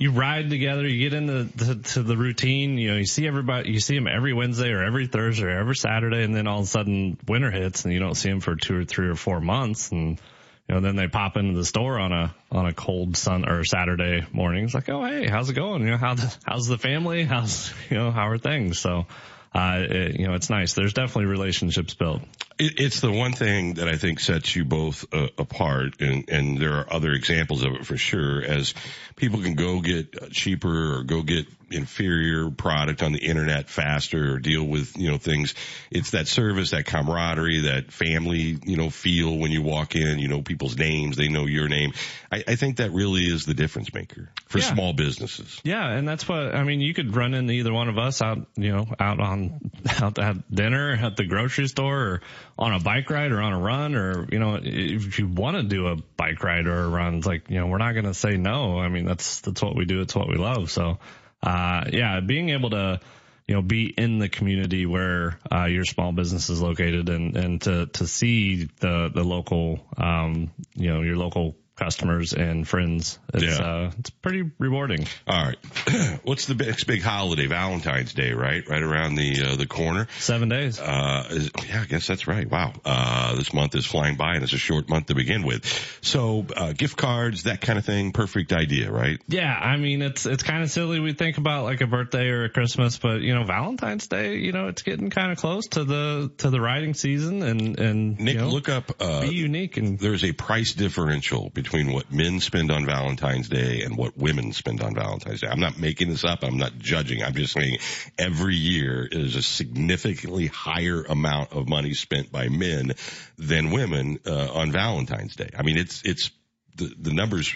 [0.00, 3.72] You ride together, you get into to, to the routine, you know, you see everybody,
[3.72, 6.66] you see them every Wednesday or every Thursday or every Saturday, and then all of
[6.66, 9.40] a sudden winter hits and you don't see them for two or three or four
[9.40, 10.20] months, and
[10.68, 13.64] you know, then they pop into the store on a, on a cold sun or
[13.64, 14.64] Saturday morning.
[14.64, 15.82] It's like, Oh, hey, how's it going?
[15.82, 17.24] You know, how, the, how's the family?
[17.24, 18.78] How's, you know, how are things?
[18.78, 19.06] So,
[19.54, 20.74] uh, it, you know, it's nice.
[20.74, 22.20] There's definitely relationships built.
[22.58, 26.58] It, it's the one thing that I think sets you both uh, apart, and and
[26.58, 28.42] there are other examples of it for sure.
[28.42, 28.74] As
[29.16, 34.38] people can go get cheaper or go get inferior product on the internet faster or
[34.38, 35.54] deal with, you know, things.
[35.90, 40.28] It's that service, that camaraderie, that family, you know, feel when you walk in, you
[40.28, 41.92] know, people's names, they know your name.
[42.32, 44.72] I, I think that really is the difference maker for yeah.
[44.72, 45.60] small businesses.
[45.64, 45.90] Yeah.
[45.90, 48.74] And that's what, I mean, you could run into either one of us out, you
[48.74, 52.20] know, out on, out at dinner, at the grocery store or
[52.58, 55.62] on a bike ride or on a run or, you know, if you want to
[55.62, 58.14] do a bike ride or a run, it's like, you know, we're not going to
[58.14, 58.78] say no.
[58.78, 60.00] I mean, that's, that's what we do.
[60.00, 60.70] It's what we love.
[60.70, 60.98] So,
[61.40, 63.00] uh, yeah, being able to,
[63.46, 67.62] you know, be in the community where uh, your small business is located and, and
[67.62, 73.18] to, to see the, the local, um, you know, your local customers and friends.
[73.32, 73.64] It's, yeah.
[73.64, 75.06] Uh, it's pretty rewarding.
[75.26, 75.58] All right.
[76.24, 77.46] What's the next big holiday?
[77.46, 78.68] Valentine's Day, right?
[78.68, 80.08] Right around the, uh, the corner.
[80.18, 80.80] Seven days.
[80.80, 82.50] Uh, is, yeah, I guess that's right.
[82.50, 82.72] Wow.
[82.84, 85.64] Uh, this month is flying by and it's a short month to begin with.
[86.02, 88.12] So, uh, gift cards, that kind of thing.
[88.12, 89.20] Perfect idea, right?
[89.28, 89.54] Yeah.
[89.54, 91.00] I mean, it's, it's kind of silly.
[91.00, 94.52] We think about like a birthday or a Christmas, but you know, Valentine's Day, you
[94.52, 98.34] know, it's getting kind of close to the, to the riding season and, and, Nick,
[98.34, 102.10] you know, look up, uh, be unique and there's a price differential between between what
[102.10, 105.48] men spend on Valentine's Day and what women spend on Valentine's Day.
[105.48, 106.42] I'm not making this up.
[106.42, 107.22] I'm not judging.
[107.22, 107.76] I'm just saying
[108.18, 112.94] every year is a significantly higher amount of money spent by men
[113.36, 115.50] than women uh, on Valentine's Day.
[115.58, 116.30] I mean, it's it's
[116.76, 117.54] the the numbers.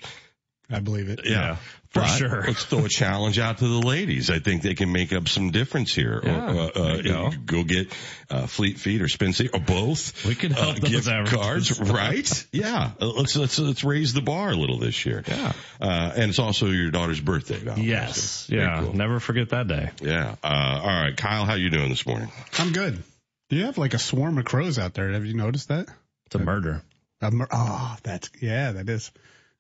[0.69, 1.21] I believe it.
[1.25, 1.57] Yeah,
[1.93, 2.45] for But sure.
[2.47, 4.31] Let's throw a challenge out to the ladies.
[4.31, 6.21] I think they can make up some difference here.
[6.25, 7.93] Yeah, or, uh, uh, go get
[8.31, 10.25] uh, Fleet Feet or Spin City or both.
[10.27, 12.47] We can help uh, those gift cards, right?
[12.51, 15.23] yeah, Uh, let's let's let's raise the bar a little this year.
[15.29, 15.53] Yeah.
[15.81, 17.59] uh, and it's also your daughter's birthday.
[17.59, 18.47] Valentine's Yes.
[18.47, 18.57] Day.
[18.57, 18.81] Very Yeah.
[18.85, 18.93] cool.
[18.95, 19.91] Never forget that day.
[20.01, 20.37] Yeah.
[20.43, 22.31] Uh, all right, Kyle, how you doing this morning?
[22.59, 23.03] I'm good.
[23.51, 25.13] Do you have like a swarm of crows out there.
[25.13, 25.87] Have you noticed that?
[26.27, 26.81] It's a murder.
[27.21, 29.13] A mur- oh, that's yeah, that is.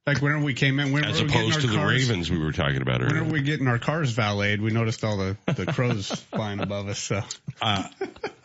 [0.07, 1.93] Like whenever we came in, when As we were getting opposed our to the cars,
[2.09, 3.07] Ravens we were talking about earlier.
[3.09, 3.33] Whenever earlier.
[3.35, 6.99] we getting our cars valeted, we noticed all the the crows flying above us.
[6.99, 7.23] So
[7.61, 7.85] Uh,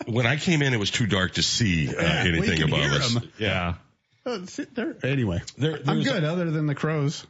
[0.05, 2.91] when I came in, it was too dark to see uh, Yeah, anything can above
[2.91, 3.15] us.
[3.15, 3.23] us.
[3.23, 3.31] 'em.
[3.39, 3.73] Yeah.
[4.27, 4.97] Uh, sit there.
[5.03, 6.25] Anyway, There, I'm good.
[6.25, 7.25] Other than the crows,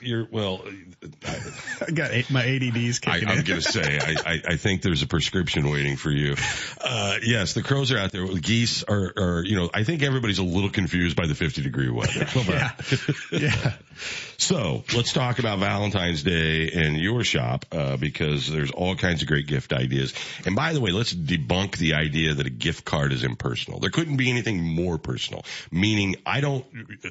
[0.00, 0.64] You're well.
[1.86, 3.44] I got eight, my ADDs I, kicking I'm in.
[3.44, 6.34] going to say, I, I, I think there's a prescription waiting for you.
[6.80, 8.26] Uh, yes, the crows are out there.
[8.26, 11.88] Geese are, are, you know, I think everybody's a little confused by the 50 degree
[11.90, 12.26] weather.
[12.48, 12.72] yeah,
[13.32, 13.72] yeah.
[14.38, 19.28] So let's talk about Valentine's Day in your shop, uh, because there's all kinds of
[19.28, 20.14] great gift ideas.
[20.46, 23.80] And by the way, let's debunk the idea that a gift card is impersonal.
[23.80, 26.64] There couldn't be anything more personal, meaning I don't,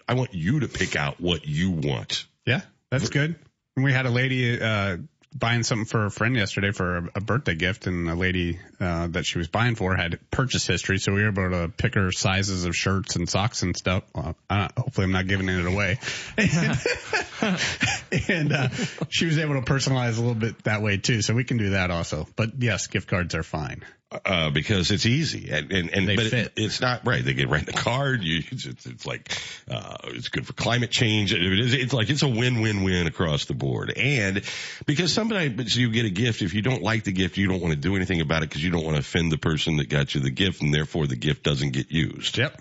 [0.08, 2.26] I want you to pick out what you want.
[2.46, 3.36] Yeah, that's good.
[3.76, 4.98] And we had a lady uh,
[5.36, 9.08] buying something for a friend yesterday for a, a birthday gift, and the lady uh,
[9.08, 12.12] that she was buying for had purchase history, so we were able to pick her
[12.14, 14.04] sizes of shirts and socks and stuff.
[14.16, 16.00] Well, uh, hopefully, I'm not giving it away.
[18.30, 18.70] and uh,
[19.10, 21.72] she was able to personalize a little bit that way too, so we can do
[21.72, 22.28] that also.
[22.36, 23.84] But yes, gift cards are fine.
[24.26, 26.53] uh, because it's easy and and, and They but it- fit.
[26.55, 27.24] it's not right.
[27.24, 28.24] They get right in the card.
[28.24, 29.32] You, it's, it's, it's like
[29.70, 31.32] uh, it's good for climate change.
[31.32, 33.93] It is, it's like it's a win win win across the board.
[33.95, 34.41] And
[34.88, 36.41] because somebody, but so you get a gift.
[36.41, 38.64] If you don't like the gift, you don't want to do anything about it because
[38.64, 41.16] you don't want to offend the person that got you the gift, and therefore the
[41.16, 42.36] gift doesn't get used.
[42.36, 42.60] Yep.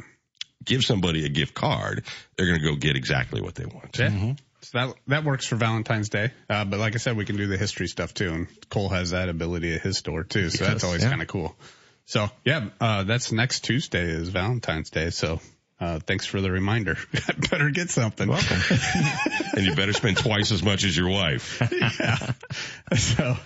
[0.64, 2.04] Give somebody a gift card,
[2.36, 3.96] they're going to go get exactly what they want.
[3.98, 4.34] Yeah.
[4.70, 6.30] So that that works for Valentine's Day.
[6.50, 9.10] Uh, but like I said, we can do the history stuff too, and Cole has
[9.10, 10.50] that ability at his store too.
[10.50, 11.08] So that's always yeah.
[11.08, 11.56] kind of cool.
[12.04, 15.08] So yeah, uh, that's next Tuesday is Valentine's Day.
[15.08, 15.40] So
[15.80, 16.98] uh, thanks for the reminder.
[17.14, 18.28] I better get something.
[18.28, 18.60] Welcome.
[19.56, 21.62] and you better spend twice as much as your wife.
[21.72, 22.32] yeah.
[22.94, 23.36] So,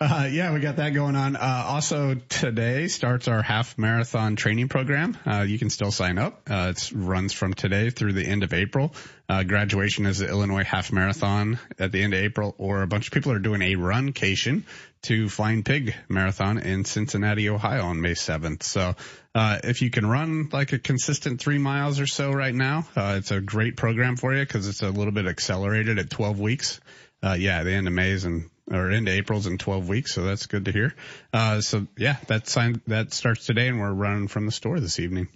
[0.00, 1.36] uh, yeah, we got that going on.
[1.36, 5.14] Uh, also today starts our half marathon training program.
[5.26, 6.40] Uh, you can still sign up.
[6.48, 8.94] Uh, it runs from today through the end of April.
[9.28, 13.08] Uh, graduation is the Illinois half marathon at the end of April, or a bunch
[13.08, 14.62] of people are doing a runcation
[15.02, 18.62] to Flying Pig Marathon in Cincinnati, Ohio on May 7th.
[18.62, 18.94] So,
[19.34, 23.16] uh, if you can run like a consistent three miles or so right now, uh,
[23.18, 26.80] it's a great program for you because it's a little bit accelerated at 12 weeks.
[27.22, 30.46] Uh, yeah, the end of May's and or into April's in 12 weeks, so that's
[30.46, 30.94] good to hear.
[31.32, 35.00] Uh, so yeah, that sign that starts today, and we're running from the store this
[35.00, 35.28] evening.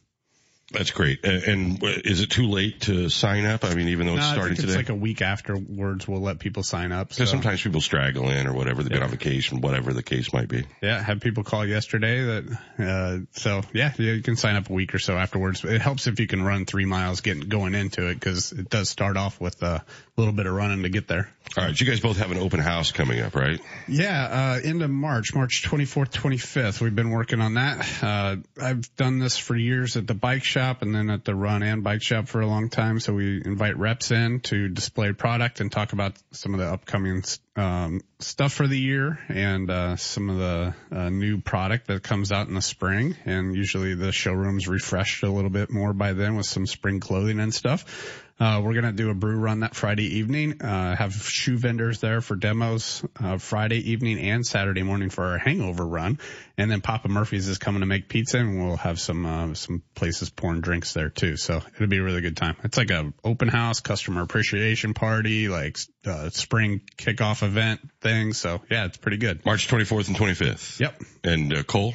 [0.73, 1.23] That's great.
[1.25, 3.65] And, and is it too late to sign up?
[3.65, 4.77] I mean, even though it's No, I starting it's today.
[4.77, 6.09] like a week afterwards.
[6.09, 7.11] We'll let people sign up.
[7.11, 10.33] Because so- sometimes people straggle in or whatever, they've been on vacation, whatever the case
[10.33, 10.65] might be.
[10.83, 14.73] Yeah, had people call yesterday that, uh, so yeah, yeah, you can sign up a
[14.73, 15.63] week or so afterwards.
[15.65, 18.89] It helps if you can run three miles getting, going into it because it does
[18.89, 19.85] start off with a
[20.17, 21.29] little bit of running to get there.
[21.57, 23.61] All right, you guys both have an open house coming up, right?
[23.87, 26.81] Yeah, uh, end of March, March 24th, 25th.
[26.81, 28.03] We've been working on that.
[28.03, 31.63] Uh, I've done this for years at the bike shop and then at the run
[31.63, 32.99] and bike shop for a long time.
[32.99, 37.23] So we invite reps in to display product and talk about some of the upcoming,
[37.55, 42.33] um, stuff for the year and, uh, some of the, uh, new product that comes
[42.33, 43.17] out in the spring.
[43.27, 47.39] And usually the showroom's refreshed a little bit more by then with some spring clothing
[47.39, 48.23] and stuff.
[48.39, 52.01] Uh, we're going to do a brew run that Friday evening, uh, have shoe vendors
[52.01, 56.19] there for demos, uh, Friday evening and Saturday morning for our hangover run.
[56.59, 59.83] And then Papa Murphy's is coming to make pizza and we'll have some, uh, some
[59.95, 61.37] places pouring drinks there too.
[61.37, 62.57] So it'll be a really good time.
[62.65, 68.33] It's like a open house customer appreciation party, like, uh, spring kickoff event thing.
[68.33, 69.45] So yeah, it's pretty good.
[69.47, 70.81] March 24th and 25th.
[70.81, 71.03] Yep.
[71.23, 71.95] And uh, Cole?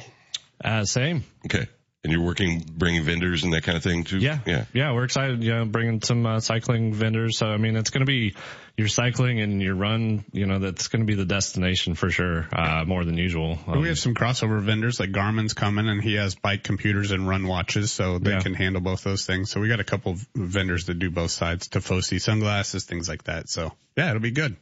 [0.64, 1.24] Uh, same.
[1.44, 1.66] Okay.
[2.02, 4.16] And you're working, bringing vendors and that kind of thing too?
[4.18, 4.38] Yeah.
[4.46, 4.64] Yeah.
[4.72, 4.92] Yeah.
[4.94, 7.36] We're excited, you know, bringing some uh, cycling vendors.
[7.36, 8.34] So, I mean, it's going to be
[8.78, 12.48] your cycling and your run, you know, that's going to be the destination for sure,
[12.52, 13.58] uh, more than usual.
[13.66, 17.28] Um, we have some crossover vendors like Garmin's coming and he has bike computers and
[17.28, 18.40] run watches so they Yeah.
[18.40, 19.50] can handle both those things.
[19.50, 23.24] So we got a couple of vendors that do both sides, Tifosi sunglasses, things like
[23.24, 23.50] that.
[23.50, 24.56] So yeah, it'll be good.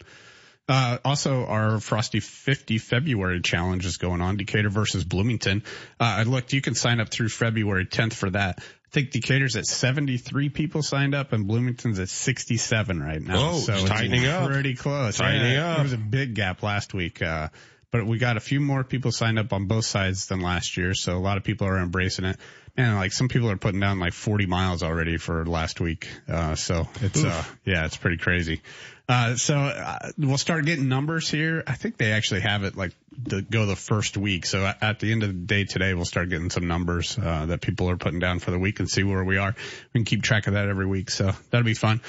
[0.69, 5.63] Uh, also our Frosty 50 February challenge is going on, Decatur versus Bloomington.
[5.99, 8.59] Uh, I looked, you can sign up through February 10th for that.
[8.59, 13.51] I think Decatur's at 73 people signed up and Bloomington's at 67 right now.
[13.51, 14.49] Oh, so it's tightening up.
[14.51, 15.19] pretty close.
[15.19, 15.77] Tightening Yeah, up.
[15.77, 17.21] There was a big gap last week.
[17.21, 17.49] Uh,
[17.91, 20.95] but we got a few more people signed up on both sides than last year.
[20.95, 22.39] So a lot of people are embracing it.
[22.77, 26.09] Man, like some people are putting down like 40 miles already for last week.
[26.29, 28.63] Uh, so it's, uh, yeah, it's pretty crazy.
[29.09, 31.65] Uh, so uh, we'll start getting numbers here.
[31.67, 32.93] I think they actually have it like
[33.31, 34.45] to go the first week.
[34.45, 37.63] So at- the end of the day today, we'll start getting some numbers uh, that
[37.63, 39.55] people are putting down for the week and see where we are.
[39.95, 41.11] We can keep track of that every week.
[41.11, 42.01] So that'll be fun.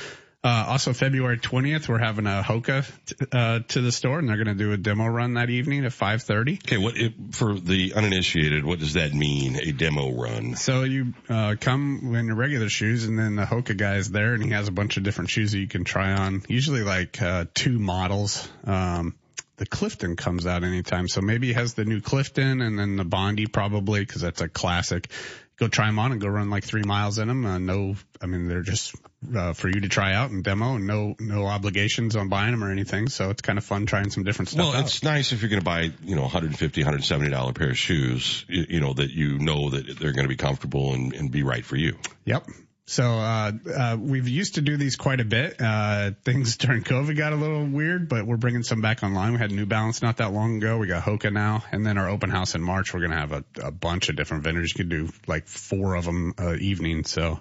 [0.42, 4.38] Uh, also February 20th, we're having a Hoka t- uh, to the store and they're
[4.38, 6.60] going to do a demo run that evening at 530.
[6.64, 8.64] Okay, what it, for the uninitiated?
[8.64, 9.58] What does that mean?
[9.58, 10.56] A demo run?
[10.56, 14.34] So you uh, come in your regular shoes, and then the Hoka guy is there,
[14.34, 16.44] and he has a bunch of different shoes that you can try on.
[16.48, 18.48] Usually like uh, two models.
[18.64, 19.16] Um,
[19.58, 23.04] the Clifton comes out anytime, so maybe he has the new Clifton, and then the
[23.04, 25.12] Bondi probably because that's a classic.
[25.60, 27.46] Go try them on and go run like three miles in them.
[27.46, 28.96] Uh, no, I mean they're just
[29.36, 32.64] uh, for you to try out and demo, and no no obligations on buying them
[32.64, 33.10] or anything.
[33.10, 34.86] So it's kind of fun trying some different stuff Well, out.
[34.86, 38.46] it's nice if you're going to buy, you know, 150, 170 dollar pair of shoes.
[38.48, 41.44] You, you know that you know that they're going to be comfortable and, and be
[41.44, 41.98] right for you.
[42.26, 42.48] Yep.
[42.90, 45.62] So uh, uh, we've used to do these quite a bit.
[45.62, 49.34] Uh, things during COVID got a little weird, but we're bringing some back online.
[49.34, 50.80] We had New Balance not that long ago.
[50.80, 52.92] We got Hoka now, and then our open house in March.
[52.92, 54.74] We're gonna have a, a bunch of different vendors.
[54.74, 57.04] You could do like four of them uh, evening.
[57.04, 57.40] So,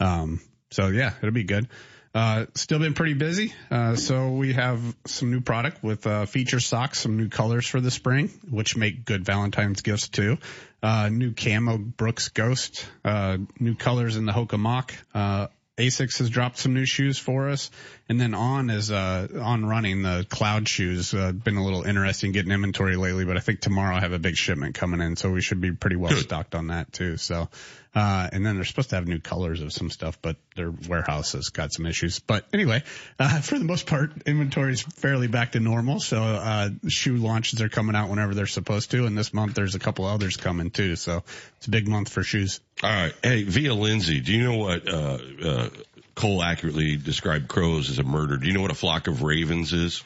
[0.00, 0.40] um,
[0.72, 1.68] so yeah, it'll be good.
[2.14, 3.52] Uh, still been pretty busy.
[3.70, 7.80] Uh, so we have some new product with, uh, feature socks, some new colors for
[7.80, 10.38] the spring, which make good Valentine's gifts too.
[10.82, 14.94] Uh, new camo Brooks Ghost, uh, new colors in the Hoka Mach.
[15.14, 15.48] Uh,
[15.78, 17.70] Asics has dropped some new shoes for us.
[18.08, 22.32] And then on is, uh, on running the cloud shoes, uh, been a little interesting
[22.32, 25.14] getting inventory lately, but I think tomorrow I have a big shipment coming in.
[25.14, 27.16] So we should be pretty well stocked on that too.
[27.16, 27.48] So,
[27.94, 31.32] uh, and then they're supposed to have new colors of some stuff, but their warehouse
[31.32, 32.18] has got some issues.
[32.18, 32.82] But anyway,
[33.18, 36.00] uh, for the most part, inventory is fairly back to normal.
[36.00, 39.06] So, uh, shoe launches are coming out whenever they're supposed to.
[39.06, 40.96] And this month there's a couple others coming too.
[40.96, 41.22] So
[41.56, 42.60] it's a big month for shoes.
[42.82, 43.14] All right.
[43.22, 45.68] Hey, Via Lindsay, do you know what, uh, uh,
[46.14, 48.38] Cole accurately described crows as a murder?
[48.38, 50.02] Do you know what a flock of ravens is?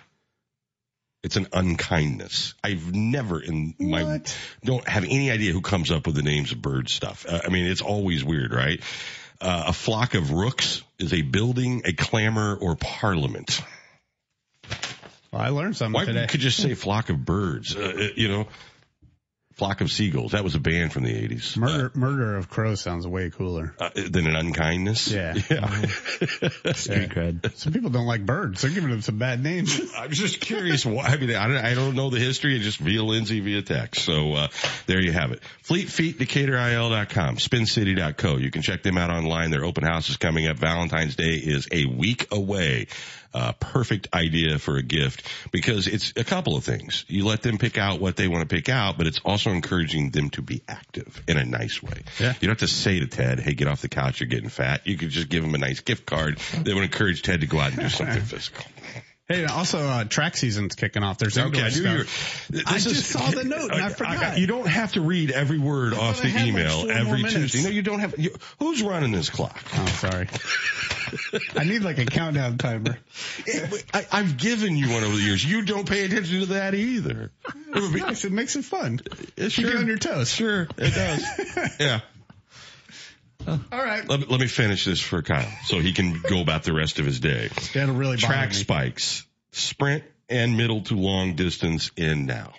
[1.22, 2.54] It's an unkindness.
[2.64, 4.22] I've never in my,
[4.64, 7.24] don't have any idea who comes up with the names of bird stuff.
[7.28, 8.80] Uh, I mean, it's always weird, right?
[9.40, 13.60] Uh, a flock of rooks is a building, a clamor, or parliament.
[15.32, 16.26] Well, I learned something Why today.
[16.28, 17.74] could just say flock of birds?
[17.74, 18.48] Uh, you know,
[19.62, 20.32] flock of seagulls.
[20.32, 21.56] That was a band from the eighties.
[21.56, 23.72] Murder, murder of crows sounds way cooler.
[23.78, 25.08] Uh, than an unkindness.
[25.08, 25.34] Yeah.
[25.52, 25.66] Yeah.
[26.72, 27.56] Street cred.
[27.56, 28.62] Some people don't like birds.
[28.62, 29.80] They're giving them some bad names.
[29.96, 31.04] I'm just curious why.
[31.04, 32.56] I mean, I don't, I don't know the history.
[32.56, 34.02] It's Just via Lindsay via text.
[34.04, 34.48] So, uh,
[34.86, 35.42] there you have it.
[35.62, 38.36] Fleet Feet, DecaturIL.com, SpinCity.co.
[38.38, 39.50] You can check them out online.
[39.50, 40.56] Their open house is coming up.
[40.56, 42.86] Valentine's Day is a week away.
[43.34, 47.04] Uh, perfect idea for a gift because it's a couple of things.
[47.08, 50.10] You let them pick out what they want to pick out, but it's also encouraging
[50.10, 52.02] them to be active in a nice way.
[52.20, 52.34] Yeah.
[52.40, 54.86] You don't have to say to Ted, hey, get off the couch, you're getting fat.
[54.86, 57.58] You could just give him a nice gift card that would encourage Ted to go
[57.58, 58.64] out and do something physical.
[59.28, 61.16] Hey, also, uh, track season's kicking off.
[61.16, 62.50] There's Okay, indoor I stuff.
[62.66, 64.36] I this just is- saw the note and I forgot.
[64.36, 67.22] you don't have to read every word off the had, like, email every.
[67.22, 67.62] Tuesday.
[67.62, 68.14] No, you don't have.
[68.18, 69.58] You, who's running this clock?
[69.74, 70.28] Oh, sorry.
[71.56, 72.98] I need like a countdown timer.
[73.94, 75.44] I, I've given you one over the years.
[75.44, 77.30] You don't pay attention to that either.
[77.74, 78.24] It would be nice.
[78.24, 79.00] It makes it fun.
[79.36, 79.78] It's Keep you sure.
[79.80, 80.30] on your toes.
[80.30, 81.76] Sure, it does.
[81.80, 82.00] yeah.
[83.46, 84.06] All right.
[84.08, 87.06] Let, let me finish this for Kyle so he can go about the rest of
[87.06, 87.48] his day.
[87.74, 92.52] That'll really Track spikes, sprint and middle to long distance in now.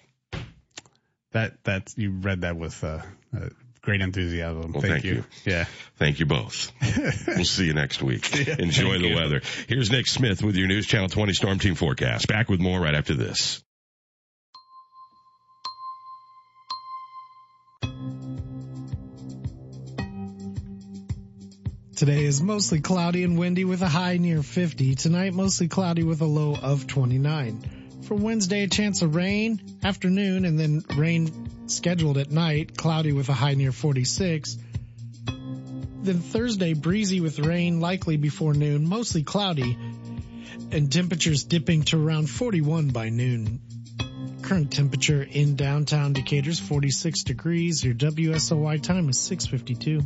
[1.31, 3.01] That that, you read that with uh,
[3.35, 3.49] uh,
[3.81, 4.71] great enthusiasm.
[4.71, 5.13] Well, thank, thank you.
[5.13, 5.23] you.
[5.45, 5.65] Yeah.
[5.97, 6.71] Thank you both.
[7.27, 8.47] we'll see you next week.
[8.47, 9.15] Yeah, Enjoy the you.
[9.15, 9.41] weather.
[9.67, 12.27] Here's Nick Smith with your News Channel 20 Storm Team forecast.
[12.27, 13.63] Back with more right after this.
[22.05, 24.95] Today is mostly cloudy and windy with a high near 50.
[24.95, 28.01] Tonight, mostly cloudy with a low of 29.
[28.05, 33.29] For Wednesday, a chance of rain, afternoon, and then rain scheduled at night, cloudy with
[33.29, 34.57] a high near 46.
[36.01, 39.77] Then Thursday, breezy with rain likely before noon, mostly cloudy,
[40.73, 43.61] and temperatures dipping to around 41 by noon.
[44.41, 47.81] Current temperature in downtown Decatur is 46 degrees.
[47.81, 50.01] Your WSOY time is 652.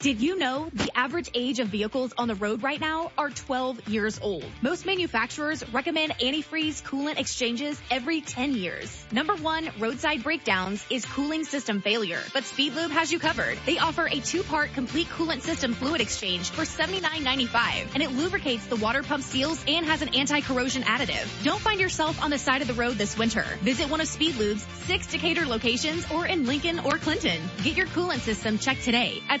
[0.00, 3.88] Did you know the average age of vehicles on the road right now are 12
[3.88, 4.44] years old?
[4.62, 8.96] Most manufacturers recommend antifreeze coolant exchanges every 10 years.
[9.10, 13.58] Number one roadside breakdowns is cooling system failure, but Speedlube has you covered.
[13.66, 18.76] They offer a two-part complete coolant system fluid exchange for $79.95, and it lubricates the
[18.76, 21.26] water pump seals and has an anti-corrosion additive.
[21.42, 23.44] Don't find yourself on the side of the road this winter.
[23.62, 27.40] Visit one of Speedlube's six Decatur locations or in Lincoln or Clinton.
[27.64, 29.40] Get your coolant system checked today at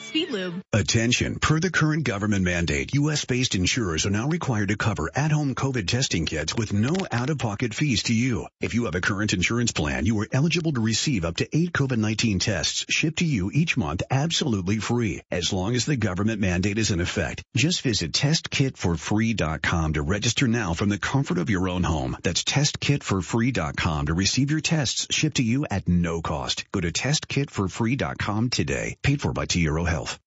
[0.72, 1.38] Attention.
[1.38, 6.26] Per the current government mandate, U.S.-based insurers are now required to cover at-home COVID testing
[6.26, 8.46] kits with no out-of-pocket fees to you.
[8.60, 11.72] If you have a current insurance plan, you are eligible to receive up to eight
[11.72, 16.78] COVID-19 tests shipped to you each month absolutely free, as long as the government mandate
[16.78, 17.42] is in effect.
[17.56, 22.16] Just visit testkitforfree.com to register now from the comfort of your own home.
[22.22, 26.64] That's testkitforfree.com to receive your tests shipped to you at no cost.
[26.72, 28.96] Go to testkitforfree.com today.
[29.02, 30.18] Paid for by T Euro Health.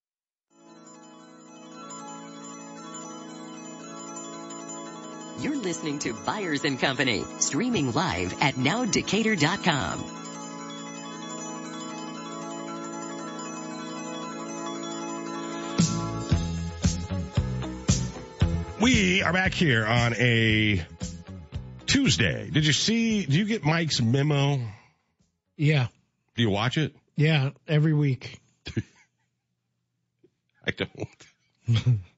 [5.41, 10.05] You're listening to Byers and Company, streaming live at nowdecatur.com.
[18.79, 20.85] We are back here on a
[21.87, 22.47] Tuesday.
[22.51, 24.59] Did you see, do you get Mike's memo?
[25.57, 25.87] Yeah.
[26.35, 26.95] Do you watch it?
[27.15, 28.39] Yeah, every week.
[30.67, 31.99] I don't.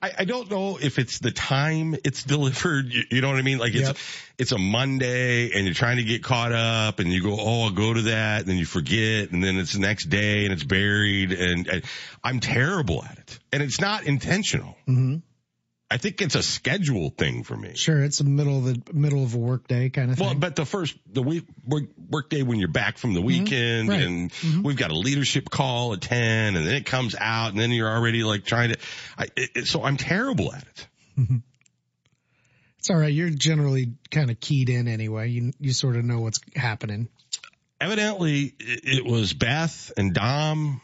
[0.00, 2.92] I, I don't know if it's the time it's delivered.
[2.92, 3.58] You, you know what I mean?
[3.58, 3.96] Like it's, Yep.
[4.38, 7.70] it's a Monday and you're trying to get caught up and you go, Oh, I'll
[7.70, 8.40] go to that.
[8.40, 9.30] And then you forget.
[9.30, 11.32] And then it's the next day and it's buried.
[11.32, 11.84] And, and
[12.22, 13.38] I'm terrible at it.
[13.52, 14.76] And it's not intentional.
[14.86, 15.16] hmm
[15.90, 17.72] I think it's a schedule thing for me.
[17.74, 20.26] Sure, it's the middle of the middle of a work day kind of thing.
[20.26, 23.26] Well, but the first, the week, work, work day when you're back from the mm-hmm.
[23.26, 24.02] weekend Right.
[24.02, 24.62] and mm-hmm.
[24.62, 27.88] we've got a leadership call at 10 and then it comes out and then you're
[27.88, 28.78] already like trying to,
[29.16, 30.88] I, it, so I'm terrible at it.
[31.18, 31.36] Mm-hmm.
[32.78, 33.12] It's all right.
[33.12, 35.30] You're generally kind of keyed in anyway.
[35.30, 37.08] You you sort of know what's happening.
[37.80, 40.80] Evidently it, it was Beth and Dom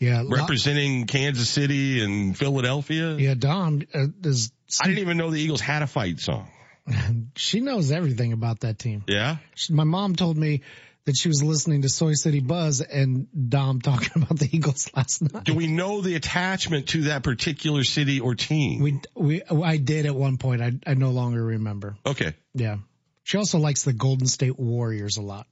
[0.00, 3.16] Yeah, representing Kansas City and Philadelphia.
[3.16, 3.34] yeah.
[3.34, 4.50] Dom uh, is.
[4.82, 6.48] I didn't even know the Eagles had a fight song.
[7.36, 9.04] She knows everything about that team.
[9.06, 9.36] Yeah.
[9.54, 10.62] She- My mom told me
[11.04, 15.22] that she was listening to Soy City Buzz and Dom talking about the Eagles last
[15.22, 15.44] night.
[15.44, 18.80] Do we know the attachment to that particular city or team?
[18.82, 20.62] We we I did at one point.
[20.62, 21.96] I I no longer remember.
[22.06, 22.34] okay.
[22.54, 22.78] Yeah.
[23.22, 25.46] She also likes the Golden State Warriors a lot.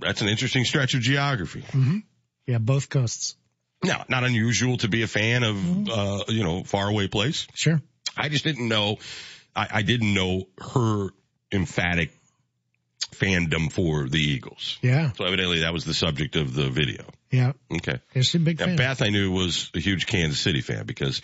[0.00, 1.60] That's an interesting stretch of geography.
[1.70, 1.98] hmm
[2.46, 3.36] Yeah, both coasts.
[3.84, 7.46] No, not unusual to be a fan of, uh, you know, faraway place.
[7.54, 7.82] Sure.
[8.16, 8.98] I just didn't know,
[9.54, 11.08] I, I didn't know her
[11.52, 12.10] emphatic
[13.12, 14.78] fandom for the Eagles.
[14.80, 15.12] Yeah.
[15.12, 17.04] So evidently that was the subject of the video.
[17.30, 17.52] Yeah.
[17.70, 18.00] Okay.
[18.14, 18.76] Yeah, she's a big Now, fan.
[18.76, 21.20] Beth, I knew was a huge Kansas City fan because,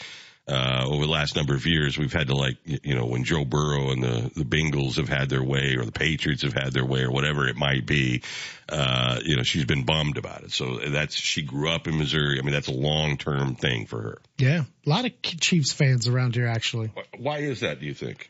[0.50, 3.44] uh, over the last number of years, we've had to like, you know, when Joe
[3.44, 6.84] Burrow and the, the Bengals have had their way or the Patriots have had their
[6.84, 8.22] way or whatever it might be,
[8.68, 10.50] uh, you know, she's been bummed about it.
[10.50, 12.38] So that's, she grew up in Missouri.
[12.40, 14.18] I mean, that's a long-term thing for her.
[14.38, 14.64] Yeah.
[14.86, 16.90] A lot of Chiefs fans around here actually.
[17.16, 18.28] Why is that, do you think?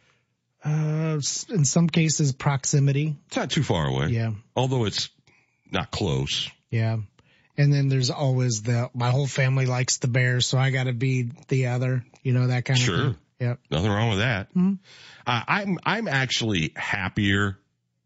[0.63, 1.19] Uh,
[1.49, 3.17] in some cases proximity.
[3.29, 4.09] It's not too far away.
[4.09, 4.33] Yeah.
[4.55, 5.09] Although it's
[5.71, 6.51] not close.
[6.71, 6.99] Yeah.
[7.57, 11.31] And then there's always the, my whole family likes the Bears, so I gotta be
[11.49, 12.97] the other, you know, that kind of thing.
[12.97, 13.17] Sure.
[13.41, 13.59] Yep.
[13.71, 14.55] Nothing wrong with that.
[14.55, 14.79] Mhm.
[15.27, 17.59] Uh, I'm I'm actually happier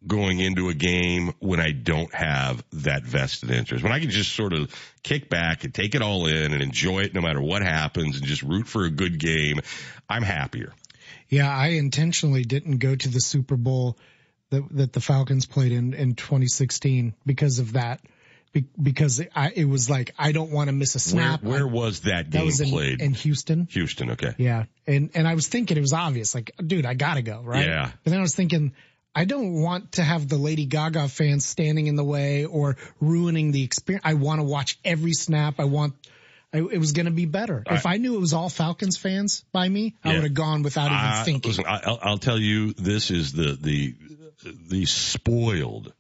[0.07, 3.83] going into a game when I don't have that vested interest.
[3.83, 7.01] When I can just sort of kick back and take it all in and enjoy
[7.01, 9.61] it no matter what happens and just root for a good game,
[10.09, 10.73] I'm happier.
[11.29, 13.99] Yeah, I intentionally didn't go to the Super Bowl
[14.51, 18.01] that that the Falcons played in in 2016 because of that.
[18.55, 21.43] Be, because I, it was like I don't want to miss a snap.
[21.43, 23.03] Where, where was that game that was in, played?
[23.03, 23.67] in Houston.
[23.73, 24.35] Houston, okay.
[24.39, 27.67] Yeah, and and I was thinking it was obvious, like, dude, I gotta go, right?
[27.67, 27.91] Yeah.
[28.05, 28.73] But then I was thinking,
[29.13, 33.51] I don't want to have the Lady Gaga fans standing in the way or ruining
[33.51, 34.05] the experience.
[34.07, 35.57] I want to watch every snap.
[35.59, 35.95] I want.
[36.53, 39.45] I, it was going to be better if I knew it was all Falcons fans
[39.51, 39.97] by me.
[40.05, 41.51] I would have gone without even thinking.
[41.51, 43.97] Listen, I, I'll, I'll tell you, this is the the
[44.69, 45.93] the spoiled,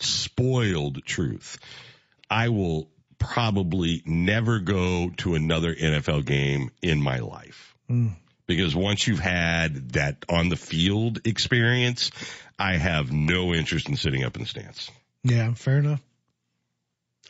[0.00, 1.58] spoiled truth.
[2.30, 2.88] I will
[3.18, 8.14] probably never go to another NFL game in my life Mm.
[8.46, 12.10] because once you've had that on the field experience,
[12.58, 14.90] I have no interest in sitting up in the stands,
[15.22, 16.00] Yeah, fair enough.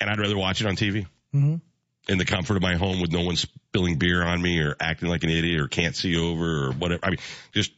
[0.01, 1.07] and I'd rather watch it on TV.
[1.33, 1.57] hmm
[2.09, 5.09] in the comfort of my home with no one spilling beer on me or acting
[5.09, 7.05] like an idiot or can't see over or whatever.
[7.05, 7.19] I mean,
[7.53, 7.73] just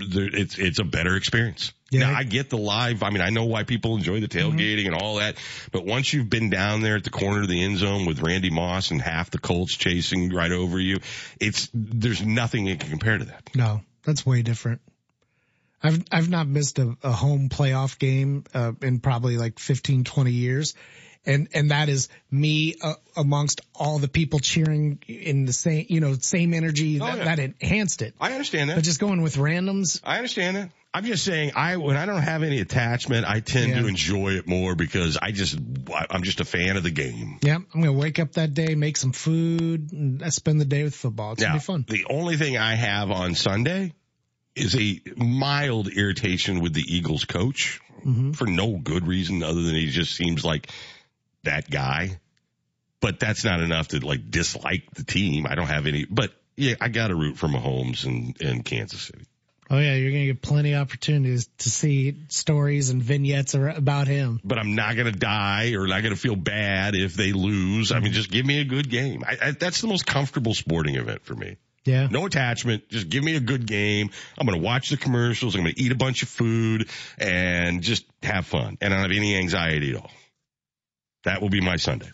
[0.00, 1.72] it's it's a better experience.
[1.90, 2.10] Yeah.
[2.10, 3.02] Now I get the live.
[3.02, 5.36] I mean, I know why people enjoy the tailgating and all that,
[5.72, 8.50] but once you've been down there at the corner of the end zone with Randy
[8.50, 11.00] Moss and half the Colts chasing right over you,
[11.38, 13.50] it's there's nothing that can compare to that.
[13.54, 14.80] No, that's way different.
[15.82, 20.30] I've I've not missed a, a home playoff game uh, in probably like 15, 20
[20.30, 20.74] years.
[21.24, 26.00] And, and that is me uh, amongst all the people cheering in the same, you
[26.00, 27.24] know, same energy Oh, that, yeah.
[27.24, 28.14] that enhanced it.
[28.20, 28.74] I understand that.
[28.76, 30.70] But just going with randoms, I understand that.
[30.94, 34.46] I'm just saying, I when I don't have any attachment, I tend to enjoy it
[34.46, 35.56] more because I just
[36.10, 37.38] I'm just a fan of the game.
[37.40, 40.66] yeah, I'm going to wake up that day, make some food, and I spend the
[40.66, 41.32] day with football.
[41.32, 41.84] It's Now, going to be fun.
[41.88, 43.94] the only thing I have on Sunday
[44.54, 48.32] is a mild irritation with the Eagles coach Mm-hmm.
[48.32, 50.68] for no good reason other than he just seems like
[51.44, 52.18] that guy.
[53.00, 55.46] But that's not enough to like dislike the team.
[55.48, 59.02] I don't have any, but yeah, I got to root for Mahomes and, and Kansas
[59.02, 59.24] City.
[59.70, 64.06] Oh yeah, you're going to get plenty of opportunities to see stories and vignettes about
[64.06, 64.38] him.
[64.44, 67.90] But I'm not going to die or not going to feel bad if they lose.
[67.90, 69.24] I mean, just give me a good game.
[69.26, 71.56] I, I, that's the most comfortable sporting event for me.
[71.84, 72.06] Yeah.
[72.10, 72.88] No attachment.
[72.90, 74.10] Just give me a good game.
[74.38, 75.54] I'm going to watch the commercials.
[75.54, 78.76] I'm going to eat a bunch of food and just have fun.
[78.80, 80.10] And I don't have any anxiety at all.
[81.24, 82.10] That will be my Sunday.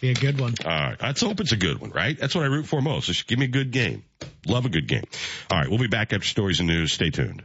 [0.00, 0.54] Be a good one.
[0.64, 0.96] All right.
[1.00, 2.18] Let's hope it's a good one, right?
[2.18, 3.06] That's what I root for most.
[3.06, 4.04] Just give me a good game.
[4.46, 5.04] Love a good game.
[5.50, 5.68] All right.
[5.68, 6.92] We'll be back after stories and news.
[6.92, 7.44] Stay tuned.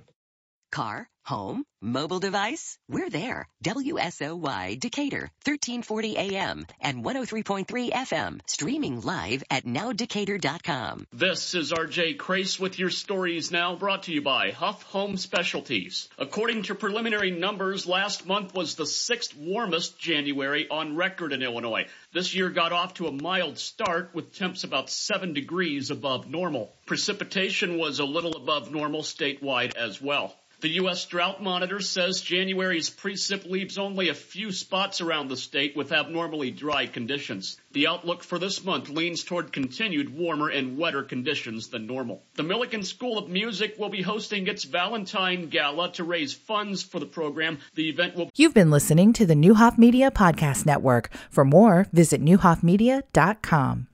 [0.72, 3.48] Car, home, mobile device, we're there.
[3.64, 11.08] WSOY Decatur, 1340 AM and 103.3 FM, streaming live at nowdecatur.com.
[11.14, 16.10] This is RJ Crace with your stories now brought to you by Huff Home Specialties.
[16.18, 21.88] According to preliminary numbers, last month was the sixth warmest January on record in Illinois.
[22.12, 26.74] This year got off to a mild start with temps about seven degrees above normal.
[26.86, 30.36] Precipitation was a little above normal statewide as well.
[30.60, 31.06] The U.S.
[31.06, 36.50] Drought Monitor says January's precip leaves only a few spots around the state with abnormally
[36.50, 37.58] dry conditions.
[37.74, 42.24] The outlook for this month leans toward continued warmer and wetter conditions than normal.
[42.38, 47.00] The Millikin School of Music will be hosting its Valentine Gala to raise funds for
[47.00, 47.60] the program.
[47.76, 51.12] The event will You've been listening to the Neuhoff Media Podcast Network.
[51.30, 53.86] For more, visit neuhoffmedia.com.